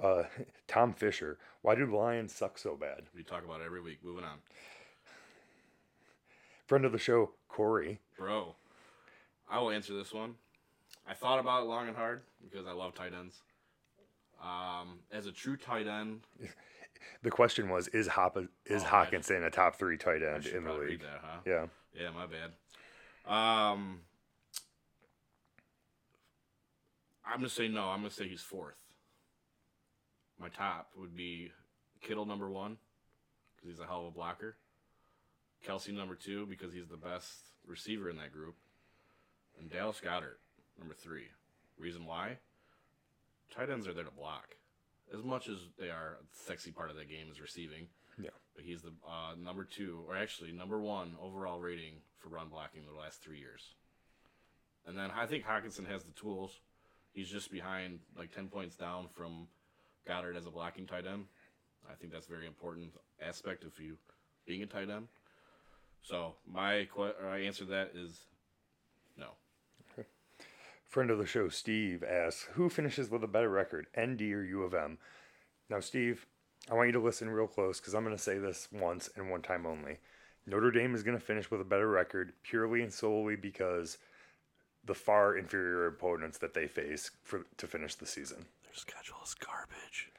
[0.00, 0.24] Uh,
[0.68, 1.38] Tom Fisher.
[1.62, 3.02] Why do lions suck so bad?
[3.14, 3.98] We talk about it every week.
[4.04, 4.38] Moving on,
[6.66, 8.00] Friend of the show, Corey.
[8.18, 8.54] bro.
[9.48, 10.34] I will answer this one.
[11.08, 13.40] I thought about it long and hard because I love tight ends.
[14.42, 16.20] Um, as a true tight end,
[17.22, 20.72] The question was: Is Hop is Oh, Hockenson a top three tight end in the
[20.72, 21.00] league?
[21.02, 21.38] that, huh?
[21.46, 21.66] Yeah.
[21.94, 22.50] Yeah, my bad.
[23.32, 24.00] Um,
[27.24, 27.84] I'm gonna say no.
[27.88, 28.76] I'm gonna say he's fourth.
[30.40, 31.52] My top would be
[32.00, 32.76] Kittle number one
[33.56, 34.56] because he's a hell of a blocker.
[35.64, 37.30] Kelce number two because he's the best
[37.66, 38.54] receiver in that group,
[39.58, 40.38] and Dallas Goedert
[40.78, 41.26] number three.
[41.78, 42.38] Reason why?
[43.54, 44.56] Tight ends are there to block,
[45.14, 46.18] as much as they are.
[46.20, 47.88] The sexy part of the game is receiving.
[48.18, 48.30] Yeah.
[48.54, 52.82] But he's the uh, number two, or actually number one overall rating for run blocking
[52.86, 53.74] the last three years.
[54.86, 56.60] And then I think Hockenson has the tools.
[57.12, 59.48] He's just behind, like 10 points down from
[60.08, 61.26] Goedert as a blocking tight end.
[61.90, 63.96] I think that's a very important aspect of you
[64.46, 65.08] being a tight end.
[66.06, 68.20] So my que- or I answer to that is
[69.16, 69.30] no.
[70.84, 74.62] Friend of the show, Steve asks, "Who finishes with a better record, ND or U
[74.62, 74.98] of M?"
[75.68, 76.26] Now, Steve,
[76.70, 79.30] I want you to listen real close because I'm going to say this once and
[79.30, 79.98] one time only.
[80.46, 83.98] Notre Dame is going to finish with a better record purely and solely because
[84.84, 88.46] the far inferior opponents that they face for to finish the season.
[88.62, 90.12] Their schedule is garbage.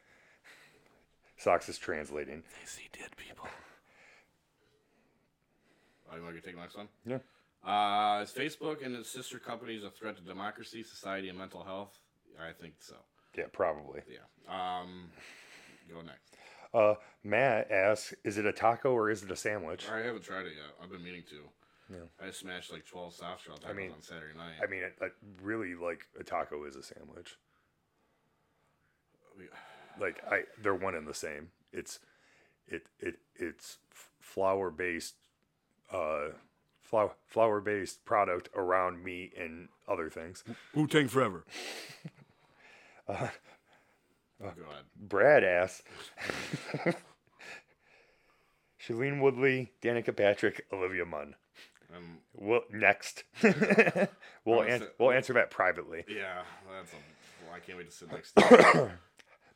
[1.37, 2.43] Sox is translating.
[2.59, 3.47] They see dead people.
[6.11, 6.87] Oh, you want to take the next one?
[7.05, 7.17] Yeah.
[7.65, 11.99] Uh, is Facebook and its sister companies a threat to democracy, society, and mental health?
[12.39, 12.95] I think so.
[13.37, 14.01] Yeah, probably.
[14.09, 14.19] Yeah.
[14.81, 15.09] Um,
[15.91, 16.35] go next.
[16.73, 20.45] Uh, Matt asks, "Is it a taco or is it a sandwich?" I haven't tried
[20.45, 20.75] it yet.
[20.81, 21.49] I've been meaning to.
[21.89, 22.25] Yeah.
[22.25, 24.55] I smashed like 12 soft shell tacos mean- on Saturday night.
[24.61, 27.35] I mean, it, it really like a taco is a sandwich.
[29.99, 31.51] Like I they're one and the same.
[31.71, 31.99] It's
[32.67, 33.77] it it it's
[34.19, 35.15] flour based
[35.91, 36.29] uh
[36.81, 40.43] flour flour based product around me and other things.
[40.75, 41.43] Wu Tang forever.
[43.09, 43.29] Uh,
[44.51, 44.83] Go ahead.
[44.95, 45.81] Brad ass.
[48.81, 51.35] Shailene Woodley, Danica Patrick, Olivia Munn.
[51.95, 53.23] Um, Well, next.
[54.45, 56.03] we'll an- say- we'll answer that privately.
[56.07, 56.95] yeah, that's a.
[57.45, 58.91] Well, I can't wait to sit next to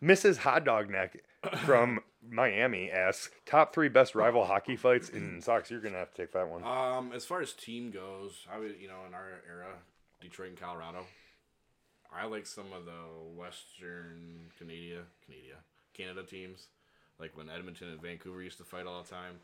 [0.01, 0.37] Mrs.
[0.43, 1.21] Hot Dog Neck
[1.65, 5.71] from Miami asks top three best rival hockey fights in Sox.
[5.71, 6.63] You're gonna have to take that one.
[6.63, 9.73] Um, as far as team goes, I would, you know, in our era,
[10.19, 11.05] Detroit and Colorado,
[12.15, 12.91] I like some of the
[13.35, 15.57] Western Canada, Canada,
[15.93, 16.67] Canada teams,
[17.19, 19.39] like when Edmonton and Vancouver used to fight all the time.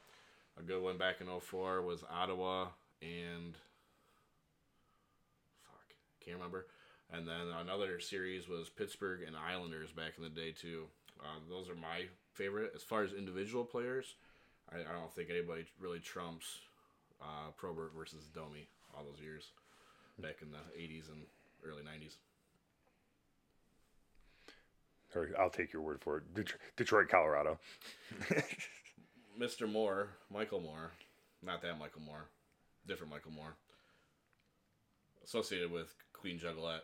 [0.59, 2.67] A good one back in 04 was Ottawa
[3.01, 3.53] and
[5.63, 6.65] fuck, can't remember.
[7.11, 10.85] And then another series was Pittsburgh and Islanders back in the day too.
[11.21, 12.71] Uh, those are my favorite.
[12.75, 14.15] As far as individual players,
[14.71, 16.59] I, I don't think anybody really trumps
[17.21, 19.51] uh, Probert versus Domi all those years
[20.19, 21.23] back in the 80s and
[21.65, 22.15] early 90s.
[25.15, 26.33] Or I'll take your word for it.
[26.35, 27.59] Det- Detroit, Colorado.
[29.39, 29.71] Mr.
[29.71, 30.91] Moore, Michael Moore,
[31.43, 32.25] not that Michael Moore,
[32.87, 33.55] different Michael Moore,
[35.23, 36.81] associated with Queen Juggalette.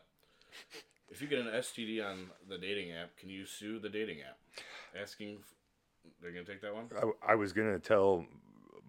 [1.13, 4.39] If you get an STD on the dating app, can you sue the dating app?
[4.99, 5.53] Asking, f-
[6.19, 6.89] they're gonna take that one.
[7.23, 8.25] I, I was gonna tell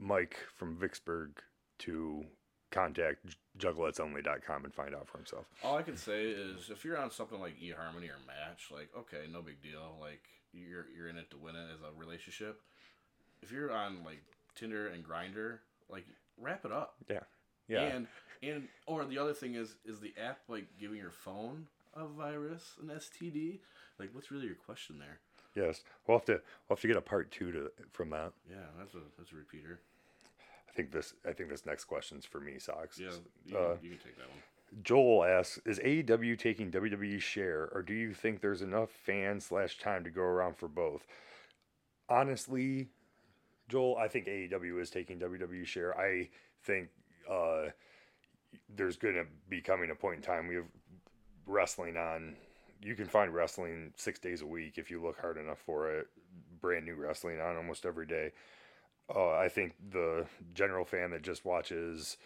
[0.00, 1.32] Mike from Vicksburg
[1.80, 2.24] to
[2.70, 5.44] contact juggalettesonly.com and find out for himself.
[5.62, 9.26] All I can say is if you're on something like eHarmony or Match, like okay,
[9.30, 9.98] no big deal.
[10.00, 10.22] Like
[10.54, 12.58] you're you're in it to win it as a relationship.
[13.42, 14.22] If you're on like
[14.54, 15.58] Tinder and Grindr,
[15.90, 16.06] like
[16.40, 16.94] wrap it up.
[17.10, 17.20] Yeah,
[17.68, 17.82] yeah.
[17.82, 18.06] And
[18.42, 22.74] and or the other thing is is the app like giving your phone a virus,
[22.80, 23.58] an STD?
[23.98, 25.18] Like what's really your question there?
[25.56, 28.32] yes, we'll have to we'll have to get a part two to from that.
[28.50, 29.78] Yeah, that's a that's a repeater.
[30.68, 32.98] I think this I think this next question's for me, Sox.
[32.98, 33.10] Yeah,
[33.46, 34.38] you, Uh, can, you can take that one.
[34.82, 39.78] Joel asks, is AEW taking WWE's share, or do you think there's enough fan slash
[39.78, 41.06] time to go around for both?
[42.08, 42.88] Honestly,
[43.68, 45.96] Joel, I think AEW is taking WWE share.
[45.98, 46.28] I
[46.64, 46.88] think
[47.30, 47.66] uh,
[48.74, 50.64] there's going to be coming a point in time we have
[51.46, 52.36] wrestling on.
[52.82, 56.08] You can find wrestling six days a week if you look hard enough for it.
[56.60, 58.32] Brand new wrestling on almost every day.
[59.14, 62.16] Uh, I think the general fan that just watches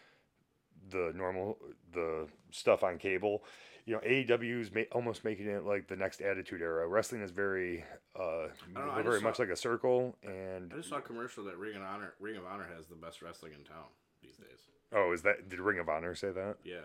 [0.90, 1.58] the normal
[1.92, 3.44] the stuff on cable.
[3.84, 6.86] You know, AEW is ma- almost making it like the next Attitude Era.
[6.86, 10.14] Wrestling is very, uh, know, very much saw- like a circle.
[10.22, 12.96] And I just saw a commercial that Ring of Honor Ring of Honor has the
[12.96, 13.86] best wrestling in town
[14.22, 14.68] these days.
[14.92, 16.56] oh, is that did Ring of Honor say that?
[16.64, 16.76] Yeah,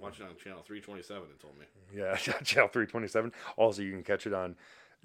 [0.00, 1.24] watching on channel three twenty seven.
[1.24, 1.64] It told me.
[1.94, 3.32] Yeah, channel three twenty seven.
[3.56, 4.56] Also, you can catch it on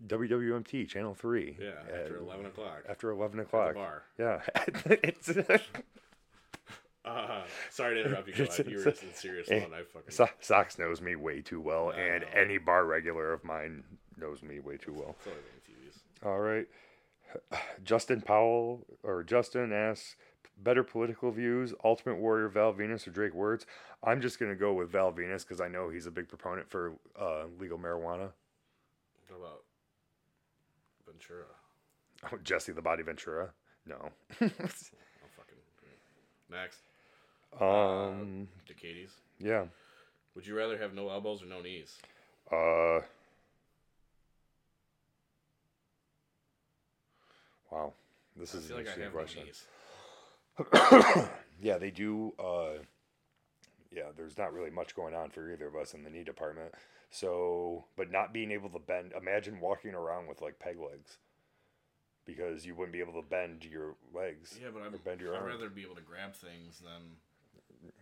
[0.06, 1.58] WWMT channel three.
[1.60, 2.84] Yeah, after at- eleven o'clock.
[2.90, 3.74] After eleven o'clock.
[3.74, 4.04] the bar.
[4.18, 4.42] Yeah,
[5.04, 5.30] it's
[7.06, 8.34] Uh, sorry to interrupt you.
[8.34, 9.72] It's- You were serious eh, mode.
[9.74, 10.12] I fucking.
[10.12, 13.84] So- Sox knows me way too well, and any bar regular of mine
[14.18, 15.16] knows me way too well.
[15.20, 16.28] It's always on TVs.
[16.28, 16.68] All right.
[17.84, 20.18] Justin Powell or Justin asks
[20.64, 23.66] better political views, Ultimate Warrior, Val Venis, or Drake Wuertz.
[24.04, 26.94] I'm just gonna go with Val Venis because I know he's a big proponent for
[27.20, 28.32] uh, legal marijuana.
[29.28, 29.64] What about
[31.06, 31.46] Ventura?
[32.32, 33.50] Oh, Jesse the Body Ventura.
[33.86, 34.10] No.
[34.42, 34.48] Oh
[35.36, 35.58] fucking.
[36.50, 36.80] Next,
[37.60, 38.48] um.
[38.68, 39.12] Decades.
[39.40, 39.66] Yeah.
[40.36, 41.98] Would you rather have no elbows or no knees?
[42.52, 43.02] Uh.
[47.72, 47.94] Wow.
[48.36, 49.44] This I is an like I interesting have question.
[49.46, 49.66] knees.
[51.62, 52.34] yeah, they do.
[52.40, 52.84] Uh,
[53.92, 56.74] yeah, there's not really much going on for either of us in the knee department.
[57.10, 59.14] So, but not being able to bend.
[59.20, 61.18] Imagine walking around with like peg legs,
[62.26, 64.60] because you wouldn't be able to bend your legs.
[64.62, 65.54] Yeah, but I'm, bend your I'd arms.
[65.54, 67.18] rather be able to grab things than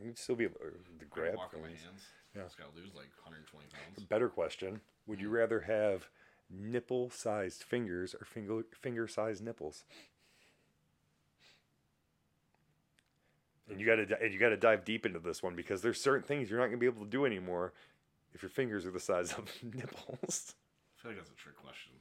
[0.04, 1.82] You'd still be able to grab walk on my things.
[1.84, 2.02] hands.
[2.36, 2.44] Yeah.
[2.44, 4.08] Just gotta lose like 120 pounds.
[4.08, 6.10] Better question: Would you rather have
[6.50, 9.84] nipple-sized fingers or finger finger-sized nipples?
[13.70, 16.00] And you got to and you got to dive deep into this one because there's
[16.00, 17.74] certain things you're not going to be able to do anymore
[18.34, 20.54] if your fingers are the size of nipples.
[20.98, 21.94] I feel like that's a trick question.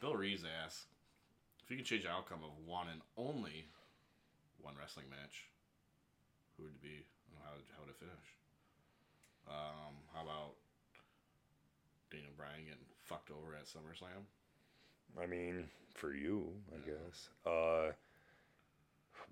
[0.00, 0.86] Bill Reeves asks
[1.62, 3.66] if you could change the outcome of one and only
[4.60, 5.46] one wrestling match,
[6.56, 8.28] who would it be and how, how would it finish?
[9.46, 10.54] Um, how about
[12.10, 14.26] Daniel Bryan getting fucked over at SummerSlam?
[15.20, 17.28] I mean, for you, I guess.
[17.46, 17.92] Uh,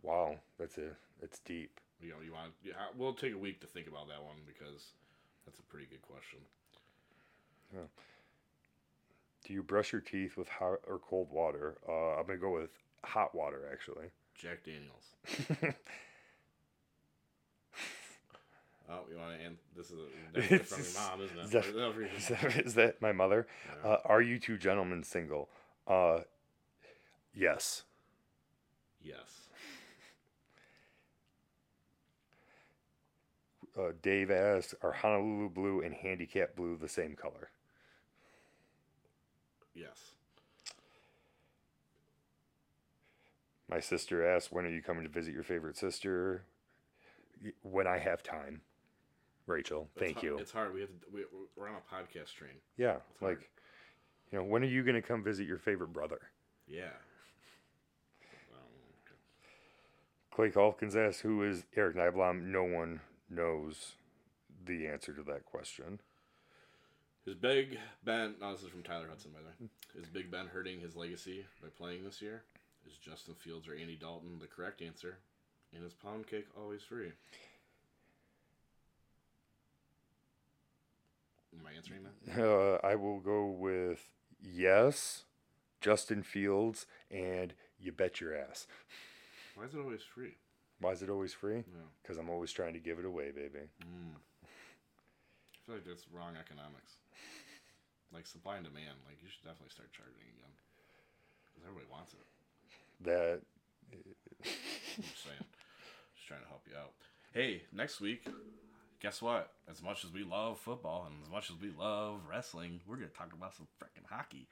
[0.02, 0.90] wow, that's a
[1.22, 1.80] it's deep.
[2.00, 4.92] You know, you want yeah, we'll take a week to think about that one because
[5.44, 6.40] that's a pretty good question.
[9.46, 11.76] Do you brush your teeth with hot or cold water?
[11.88, 12.70] Uh, I'm gonna go with
[13.04, 14.06] hot water actually.
[14.34, 15.74] Jack Daniels.
[18.92, 19.56] Oh, you want to end?
[19.76, 21.44] This is a, from your mom, isn't it?
[21.44, 23.46] Is that- Or no, for your- Is that, is that my mother?
[23.84, 23.88] Yeah.
[23.90, 25.48] Uh, are you two gentlemen single?
[25.86, 26.20] Uh,
[27.32, 27.84] yes.
[29.00, 29.39] yes.
[33.80, 37.50] Uh, Dave asks, are Honolulu blue and handicap blue the same color?
[39.74, 40.12] Yes.
[43.70, 46.42] My sister asks, when are you coming to visit your favorite sister?
[47.62, 48.60] When I have time.
[49.46, 50.38] Rachel, It's thank hard- you.
[50.38, 50.74] It's hard.
[50.74, 50.94] We have to.
[51.12, 51.24] We,
[51.56, 52.52] we're on a podcast train.
[52.76, 53.38] Yeah, hard.
[53.38, 53.50] like,
[54.30, 56.20] you know, when are you going to come visit your favorite brother?
[56.68, 56.90] Yeah.
[60.32, 62.42] Clay Calkins asks, who is Eric Nyblom?
[62.44, 63.00] No one
[63.30, 63.92] knows
[64.66, 66.00] the answer to that question.
[67.26, 68.34] Is Big Ben?
[68.40, 69.70] No, this is from Tyler Hudson, by the way.
[70.02, 72.42] Is Big Ben hurting his legacy by playing this year?
[72.86, 75.18] Is Justin Fields or Andy Dalton the correct answer?
[75.74, 77.12] And is pound cake always free?
[81.58, 82.10] Am I answering that?
[82.40, 84.08] Uh, I will go with
[84.42, 85.24] yes,
[85.80, 88.66] Justin Fields, and you bet your ass.
[89.54, 90.34] Why is it always free?
[90.80, 91.56] Why is it always free?
[91.56, 91.88] Yeah.
[92.02, 93.68] Because I'm always trying to give it away, baby.
[93.84, 94.16] Mm.
[94.42, 96.96] I feel like that's wrong economics.
[98.12, 98.96] Like supply and demand.
[99.06, 100.54] Like you should definitely start charging again.
[101.46, 102.26] Because everybody wants it.
[103.04, 103.40] That
[103.92, 105.44] I'm just saying.
[106.16, 106.92] Just trying to help you out.
[107.32, 108.26] Hey, next week,
[109.00, 109.52] guess what?
[109.70, 113.08] As much as we love football and as much as we love wrestling, we're gonna
[113.08, 114.48] talk about some freaking hockey.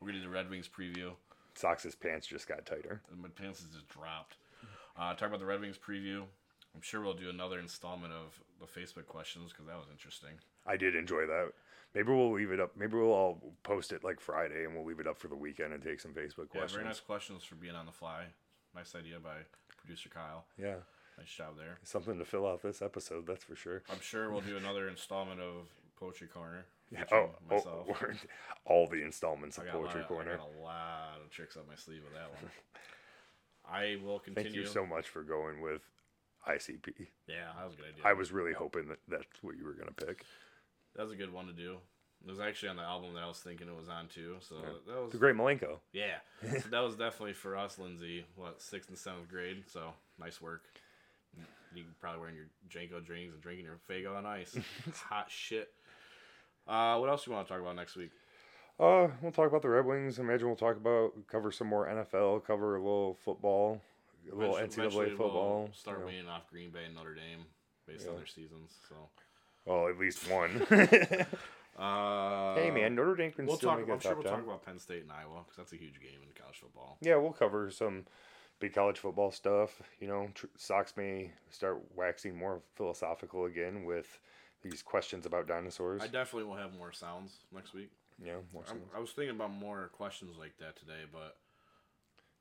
[0.00, 1.12] We're gonna do the Red Wings preview.
[1.54, 3.02] Sox's pants just got tighter.
[3.12, 4.36] And my pants has just dropped.
[4.98, 6.22] Uh, talk about the Red Wings preview.
[6.74, 10.30] I'm sure we'll do another installment of the Facebook questions because that was interesting.
[10.66, 11.52] I did enjoy that.
[11.94, 12.72] Maybe we'll leave it up.
[12.76, 15.72] Maybe we'll all post it like Friday, and we'll leave it up for the weekend
[15.72, 16.72] and take some Facebook questions.
[16.72, 18.24] Yeah, very nice questions for being on the fly.
[18.74, 19.36] Nice idea by
[19.78, 20.44] producer Kyle.
[20.58, 20.76] Yeah,
[21.16, 21.78] Nice job there.
[21.82, 23.26] something to fill out this episode.
[23.26, 23.82] That's for sure.
[23.90, 25.68] I'm sure we'll do another installment of
[25.98, 26.66] Poetry Corner.
[26.90, 27.04] Yeah.
[27.10, 27.86] Oh, myself.
[28.02, 28.12] oh,
[28.66, 30.32] all the installments of got, a lot Poetry of, Corner.
[30.32, 32.50] I got a lot of tricks up my sleeve with that one.
[33.70, 34.50] I will continue.
[34.50, 35.82] Thank you so much for going with
[36.48, 37.08] ICP.
[37.28, 38.04] Yeah, that was a good idea.
[38.04, 40.24] I was really hoping that that's what you were gonna pick.
[40.94, 41.76] that was a good one to do.
[42.24, 44.36] It was actually on the album that I was thinking it was on too.
[44.40, 44.56] So
[44.86, 45.78] that was The Great Milenko.
[45.92, 48.24] Yeah, so that was definitely for us, Lindsay.
[48.36, 49.64] What sixth and seventh grade?
[49.70, 50.62] So nice work.
[51.74, 54.56] You probably wearing your JNCO drinks and drinking your Faygo on ice.
[55.10, 55.68] Hot shit.
[56.66, 58.10] Uh, what else do you want to talk about next week?
[58.78, 60.18] Uh, we'll talk about the Red Wings.
[60.18, 63.80] Imagine we'll talk about cover some more NFL, cover a little football,
[64.30, 65.62] a little Eventually- NCAA eventually football.
[65.64, 66.10] We'll start you know.
[66.10, 67.46] weaning off Green Bay and Notre Dame
[67.86, 68.74] based on their seasons.
[68.88, 68.94] So,
[69.64, 70.60] Well, at least one.
[71.78, 73.78] uh, hey man, Notre Dame can we'll still talk.
[73.80, 76.20] make I'm sure we'll talk about Penn State and Iowa because that's a huge game
[76.22, 76.98] in college football.
[77.00, 78.04] Yeah, we'll cover some
[78.60, 79.80] big college football stuff.
[80.00, 84.18] You know, tr- Sox may start waxing more philosophical again with
[84.62, 86.02] these questions about dinosaurs.
[86.02, 87.90] I definitely will have more sounds next week.
[88.24, 88.90] Yeah, more I'm, sounds.
[88.96, 91.36] I was thinking about more questions like that today, but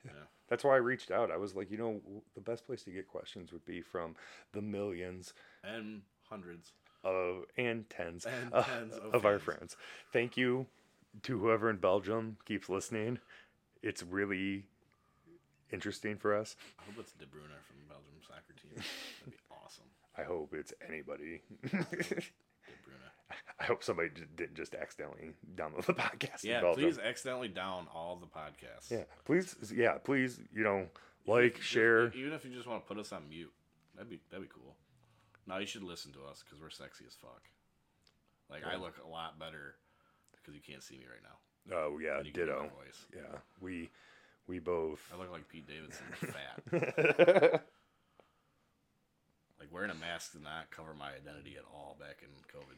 [0.06, 0.12] yeah.
[0.50, 1.32] That's why I reached out.
[1.32, 2.00] I was like, you know,
[2.36, 4.16] the best place to get questions would be from
[4.54, 6.74] the millions and hundreds.
[7.04, 9.76] of and tens, And uh, tens of of our friends.
[10.14, 10.68] Thank you
[11.24, 13.20] to whoever in Belgium keeps listening.
[13.82, 14.66] It's really
[15.72, 16.56] interesting for us.
[16.80, 18.72] I hope it's De Bruyne from Belgium soccer team.
[19.20, 19.86] That'd be awesome.
[20.18, 21.42] I hope it's anybody.
[23.60, 26.44] I hope somebody didn't just accidentally download the podcast.
[26.44, 28.92] Yeah, please accidentally down all the podcasts.
[28.92, 29.56] Yeah, please.
[29.76, 30.40] Yeah, please.
[30.54, 30.88] You know,
[31.26, 32.14] like, share.
[32.14, 33.52] Even if you just want to put us on mute,
[33.96, 34.76] that'd be that'd be cool.
[35.48, 37.42] Now you should listen to us because we're sexy as fuck.
[38.50, 39.76] Like I look a lot better
[40.32, 41.76] because you can't see me right now.
[41.76, 42.72] Oh yeah, and you can hear ditto.
[43.16, 43.90] Yeah, we
[44.48, 45.02] we both.
[45.14, 47.64] I look like Pete Davidson, fat.
[49.60, 52.78] like wearing a mask did not cover my identity at all back in COVID.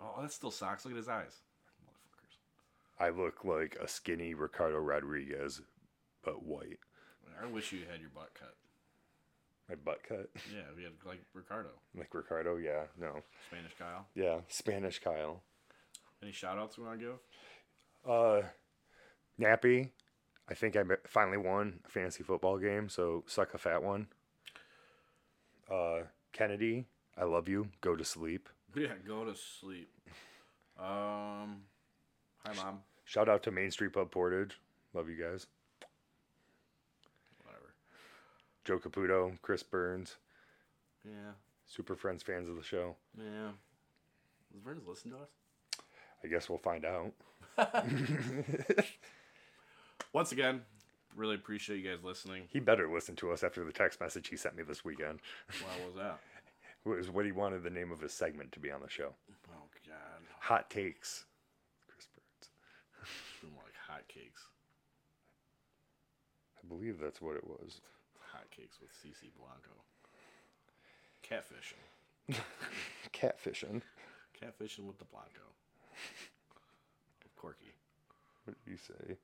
[0.00, 0.84] Oh, that still sucks.
[0.84, 1.40] Look at his eyes,
[1.86, 3.04] motherfuckers.
[3.04, 5.60] I look like a skinny Ricardo Rodriguez,
[6.24, 6.78] but white.
[7.42, 8.54] I wish you had your butt cut.
[9.68, 12.56] My butt cut, Yeah, we had like Ricardo, like Ricardo.
[12.56, 14.06] Yeah, no, Spanish Kyle.
[14.14, 15.42] yeah, Spanish Kyle.
[16.22, 18.10] Any shout outs we want to give?
[18.10, 18.42] Uh,
[19.40, 19.90] Nappy.
[20.48, 24.08] I think I finally won a fantasy football game, so suck a fat one.
[25.70, 26.00] Uh,
[26.32, 26.84] Kennedy,
[27.16, 27.68] I love you.
[27.80, 28.50] Go to sleep.
[28.76, 29.88] Yeah, go to sleep.
[30.78, 31.62] Um,
[32.44, 32.80] hi mom.
[33.04, 34.58] Shout out to Main Street Pub Portage.
[34.94, 35.46] Love you guys.
[37.44, 37.74] Whatever.
[38.64, 40.16] Joe Caputo, Chris Burns,
[41.04, 41.32] Yeah,
[41.66, 42.96] super friends fans of the show.
[43.16, 43.50] yeah.
[44.52, 45.28] Does Burns listen to us?
[46.24, 47.12] I guess we'll find out.
[50.12, 50.62] Once again,
[51.16, 52.44] really appreciate you guys listening.
[52.50, 55.18] He better listen to us after the text message he sent me this weekend.
[55.60, 56.18] What was that?
[56.84, 59.14] Was what he wanted the name of his segment to be on the show.
[59.48, 61.24] Oh God, Hot takes.
[61.88, 62.50] Chris Burns.
[63.54, 64.48] More like hotcakes.
[66.62, 67.80] I believe that's what it was.
[68.34, 69.70] Hotcakes with CC Blanco.
[71.22, 72.36] Catfishing.
[73.12, 73.82] Catfishing.
[74.40, 75.40] Catfishing with the Blanco.
[77.36, 77.74] Corky.
[78.44, 79.16] What did you say?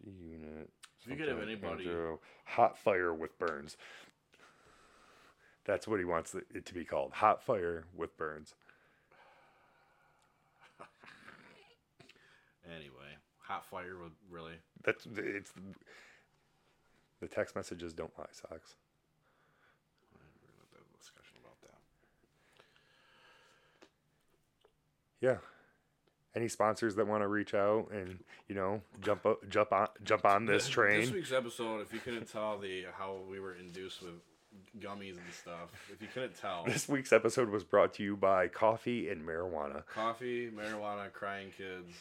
[0.00, 0.70] D unit.
[1.10, 1.90] You could have anybody-.
[2.44, 3.76] Hot fire with Burns.
[5.64, 7.12] That's what he wants it to be called.
[7.14, 8.54] Hot fire with Burns.
[12.66, 14.52] Anyway, hot fire with really.
[14.84, 15.52] That's it's
[17.20, 18.76] the text messages don't lie, Sox.
[20.12, 21.80] We're gonna have a discussion about that.
[25.20, 25.38] Yeah.
[26.36, 30.24] Any sponsors that want to reach out and you know jump up, jump on jump
[30.24, 31.00] on this train?
[31.00, 34.12] This week's episode, if you couldn't tell the how we were induced with
[34.80, 35.70] gummies and stuff.
[35.92, 39.84] If you couldn't tell, This week's episode was brought to you by coffee and marijuana.
[39.86, 41.92] coffee, marijuana, crying kids.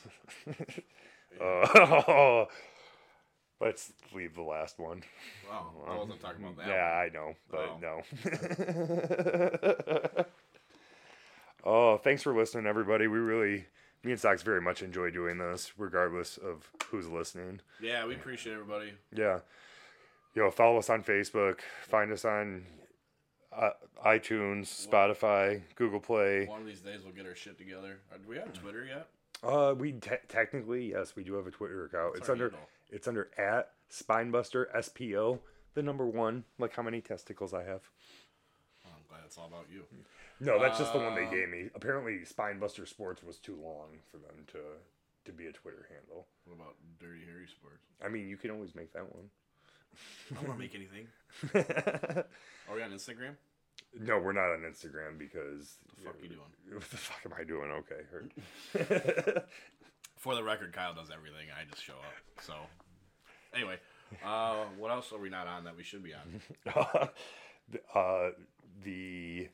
[1.39, 2.45] Uh,
[3.61, 5.03] let's leave the last one.
[5.49, 6.67] Wow, I wasn't talking about that.
[6.67, 7.05] yeah, one.
[7.05, 7.77] I know, but Oh.
[11.65, 11.65] no.
[11.71, 13.05] oh, thanks for listening, everybody.
[13.07, 13.65] We really,
[14.03, 17.59] me and Sox very much enjoy doing this, regardless of who's listening.
[17.81, 18.93] Yeah, we appreciate everybody.
[19.15, 19.39] Yeah.
[20.35, 21.59] You know, follow us on Facebook.
[21.87, 22.65] Find us on
[23.55, 23.71] uh,
[24.05, 26.45] iTunes, Spotify, Google Play.
[26.45, 27.97] One of these days we'll get our shit together.
[28.13, 29.07] Uh, Do we have Twitter yet?
[29.43, 32.09] Uh, we te- technically yes, we do have a Twitter account.
[32.09, 32.69] What's it's under handle?
[32.89, 35.39] it's under at Spinebuster SPO,
[35.73, 36.43] the number one.
[36.57, 37.81] Like how many testicles I have.
[38.85, 39.83] Oh, I'm glad it's all about you.
[40.39, 41.69] No, that's just the one they Uh, gave me.
[41.75, 44.59] Apparently, Spinebuster Sports was too long for them to
[45.25, 46.27] to be a Twitter handle.
[46.45, 47.83] What about Dirty Harry Sports?
[48.03, 49.29] I mean, you can always make that one.
[50.31, 51.07] I don't want to make anything.
[52.69, 53.35] Are we on Instagram?
[53.99, 56.39] no, we're not on Instagram because The fuck you doing?
[56.73, 57.71] what the fuck am I doing?
[57.71, 59.41] Okay.
[60.15, 61.47] For the record, Kyle does everything.
[61.57, 62.13] I just show up.
[62.41, 62.53] So,
[63.53, 63.77] anyway,
[64.25, 66.41] uh, what else are we not on that we should be on?
[67.95, 68.29] uh,
[68.83, 69.47] the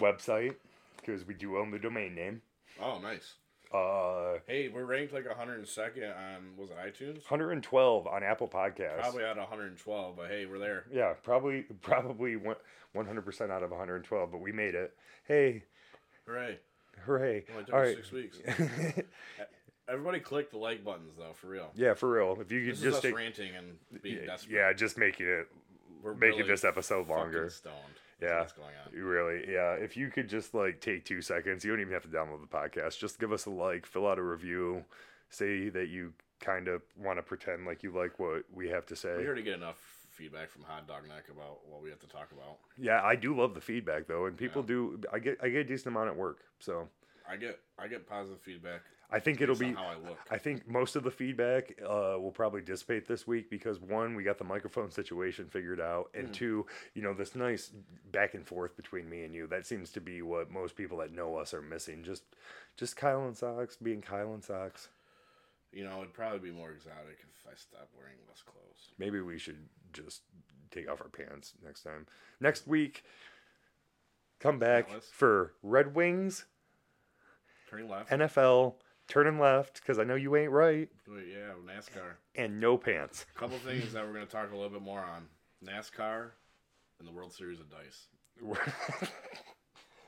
[0.00, 0.54] website
[0.96, 2.42] because we do own the domain name.
[2.82, 3.34] Oh, nice.
[3.72, 7.16] Uh, Hey, we're ranked like 102nd on was it iTunes?
[7.30, 8.98] 112 on Apple Podcasts.
[8.98, 10.84] Probably out of 112, but hey, we're there.
[10.92, 12.56] Yeah, probably probably one-
[12.96, 14.96] 100% out of 112, but we made it.
[15.28, 15.62] Hey,
[16.26, 16.58] Hooray!
[17.06, 17.44] hooray!
[17.52, 18.38] Only took All six weeks.
[19.88, 21.70] Everybody click the like buttons though, for real.
[21.74, 22.36] yeah, for real.
[22.40, 24.54] If you could This is just us take, ranting and being yeah, desperate.
[24.54, 25.48] yeah, just making it
[26.02, 27.50] we're making really this episode longer.
[27.50, 27.74] Stoned.
[28.22, 28.40] Yeah.
[28.40, 28.92] what's going on.
[29.00, 29.72] Really, yeah.
[29.74, 32.46] If you could just like take two seconds, you don't even have to download the
[32.46, 32.98] podcast.
[32.98, 34.84] Just give us a like, fill out a review,
[35.30, 38.96] say that you kind of want to pretend like you like what we have to
[38.96, 39.14] say.
[39.16, 39.78] We already get enough
[40.10, 42.58] feedback from Hot Dog Neck about what we have to talk about.
[42.78, 44.66] Yeah, I do love the feedback though, and people Yeah.
[44.68, 45.00] do.
[45.12, 46.88] I get I get a decent amount at work, so
[47.30, 48.80] I get I get positive feedback.
[49.12, 49.72] I think it'll be.
[49.72, 50.18] how I look.
[50.30, 54.22] I think most of the feedback uh, will probably dissipate this week because one, we
[54.22, 56.20] got the microphone situation figured out, Mm.
[56.20, 57.72] and two, you know, this nice
[58.12, 59.48] back and forth between me and you.
[59.48, 62.04] That seems to be what most people that know us are missing.
[62.04, 62.22] Just,
[62.76, 64.90] just Kyle and Sox being Kyle and Sox.
[65.72, 68.92] You know, it'd probably be more exotic if I stopped wearing less clothes.
[68.96, 70.22] Maybe we should just
[70.70, 72.06] take off our pants next time.
[72.40, 73.02] Next week,
[74.38, 76.44] come back for Red Wings,
[77.70, 78.10] Turning left.
[78.10, 78.74] NFL,
[79.06, 82.14] turning left because I know you ain't right, yeah, NASCAR.
[82.34, 83.26] and no pants.
[83.36, 85.28] A couple things that we're going to talk a little bit more on:
[85.64, 86.30] NASCAR
[86.98, 88.08] and the World Series of Dice.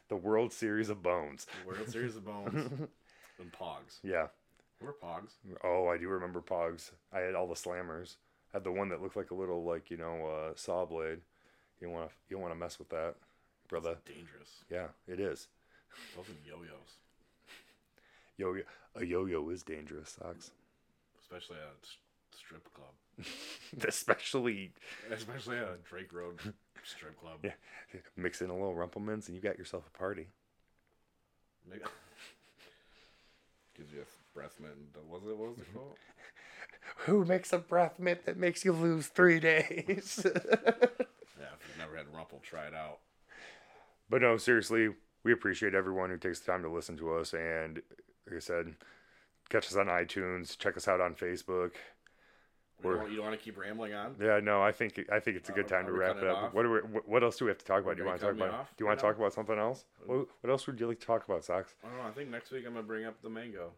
[0.08, 1.46] the World Series of Bones.
[1.62, 2.54] The World Series of Bones
[3.38, 3.98] and Pogs.
[4.02, 4.26] Yeah.
[4.80, 5.34] We're Pogs.
[5.62, 6.90] Oh, I do remember Pogs.
[7.12, 8.16] I had all the slammers.
[8.52, 11.20] I had the one that looked like a little, like you know, uh, saw blade.
[11.80, 13.14] You don't want to, you don't want to mess with that,
[13.68, 13.98] brother?
[14.04, 14.64] Dangerous.
[14.70, 15.48] Yeah, it is.
[16.16, 16.96] Those are yo-yos,
[18.42, 18.56] Yo,
[18.96, 20.50] a yo-yo is dangerous, Sox.
[21.20, 22.90] especially at a strip club.
[23.86, 24.72] Especially
[25.12, 26.40] Especially at a Drake Road
[26.82, 27.38] strip club.
[27.44, 27.52] Yeah.
[28.16, 30.26] mix in a little Rumple Minze and you got yourself a party.
[33.76, 34.74] Gives you a breath mint.
[35.08, 35.36] Was it?
[35.36, 35.96] What was it called?
[37.06, 40.20] Who makes a breath mint that makes you lose three days?
[40.24, 42.98] Yeah, if you've never had Rumple, try it out.
[44.10, 44.88] But no, seriously,
[45.22, 47.32] we appreciate everyone who takes the time to listen to us.
[47.34, 47.82] And
[48.26, 48.74] like I said,
[49.48, 51.72] catch us on iTunes, check us out on Facebook.
[52.82, 54.16] Don't, you don't want to keep rambling on?
[54.20, 56.36] Yeah, no, I think I think it's a good time are to wrap it up.
[56.36, 56.54] off?
[56.54, 57.96] What, do we, what else do we have to talk about?
[57.96, 58.50] Do you want to talk about?
[58.76, 59.84] Do you want to talk about something else?
[60.04, 61.74] What, what else would you like to talk about, Sox?
[61.84, 62.04] I don't know.
[62.04, 63.70] I think next week I'm gonna bring up the mango.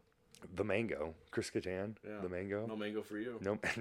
[0.56, 1.96] The mango, Chris Kattan.
[2.06, 2.20] Yeah.
[2.22, 2.66] The mango.
[2.66, 3.38] No mango for you.
[3.42, 3.64] Nope.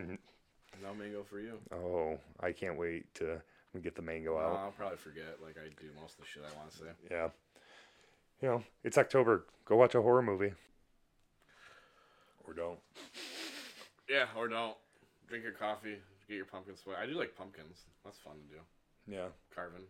[0.81, 1.59] No mango for you.
[1.71, 3.39] oh, I can't wait to
[3.83, 4.57] get the mango Uh, out.
[4.57, 6.85] I'll probably forget, like I do most of the shit I want to say.
[7.11, 7.27] Yeah.
[8.43, 9.45] You know, it's October.
[9.63, 10.51] Go watch a horror movie.
[12.45, 12.77] Or don't.
[14.09, 14.75] Yeah, or don't.
[15.29, 15.95] Drink your coffee.
[16.27, 16.95] Get your pumpkin spice.
[17.01, 17.83] I do like pumpkins.
[18.03, 18.61] That's fun to do.
[19.07, 19.27] Yeah.
[19.55, 19.83] Carving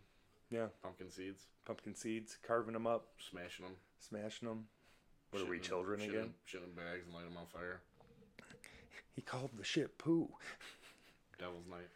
[0.50, 0.68] Yeah.
[0.84, 3.74] pumpkin seeds, Pumpkin seeds, carving them up, smashing them.
[3.98, 4.68] smashing them.
[5.32, 6.34] What are we, children again?
[6.44, 7.80] Shit in bags and light them on fire.
[9.16, 10.28] He called the shit poo.
[11.40, 11.88] Devil's Night.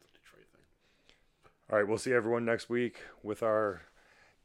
[0.00, 1.14] It's a Detroit thing.
[1.70, 3.82] All right, we'll see everyone next week with our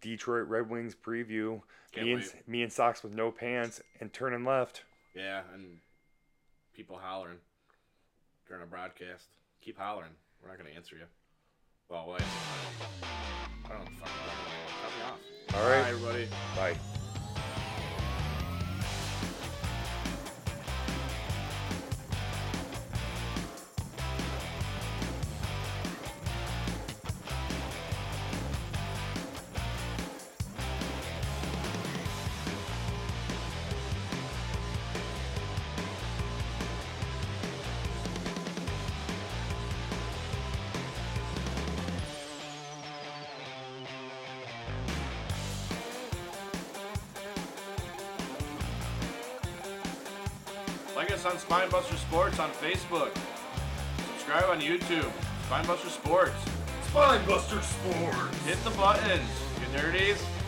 [0.01, 1.61] Detroit Red Wings preview.
[1.91, 4.83] Can't me and me and Sox with no pants and turning left.
[5.15, 5.77] Yeah, and
[6.73, 7.39] people hollering
[8.47, 9.25] during a broadcast.
[9.61, 10.11] Keep hollering.
[10.41, 11.05] We're not gonna answer you.
[11.89, 12.21] Well, wait.
[13.65, 14.05] I don't know.
[14.05, 15.55] Cut me off.
[15.55, 15.83] All right.
[15.83, 16.27] Bye, everybody.
[16.55, 16.98] Bye.
[51.39, 53.11] Spinebuster Sports on Facebook.
[54.17, 55.09] Subscribe on YouTube.
[55.49, 56.35] Spinebuster Sports.
[56.91, 58.45] Spinebuster Sports.
[58.45, 59.29] Hit the buttons,
[59.59, 60.38] you nerdies.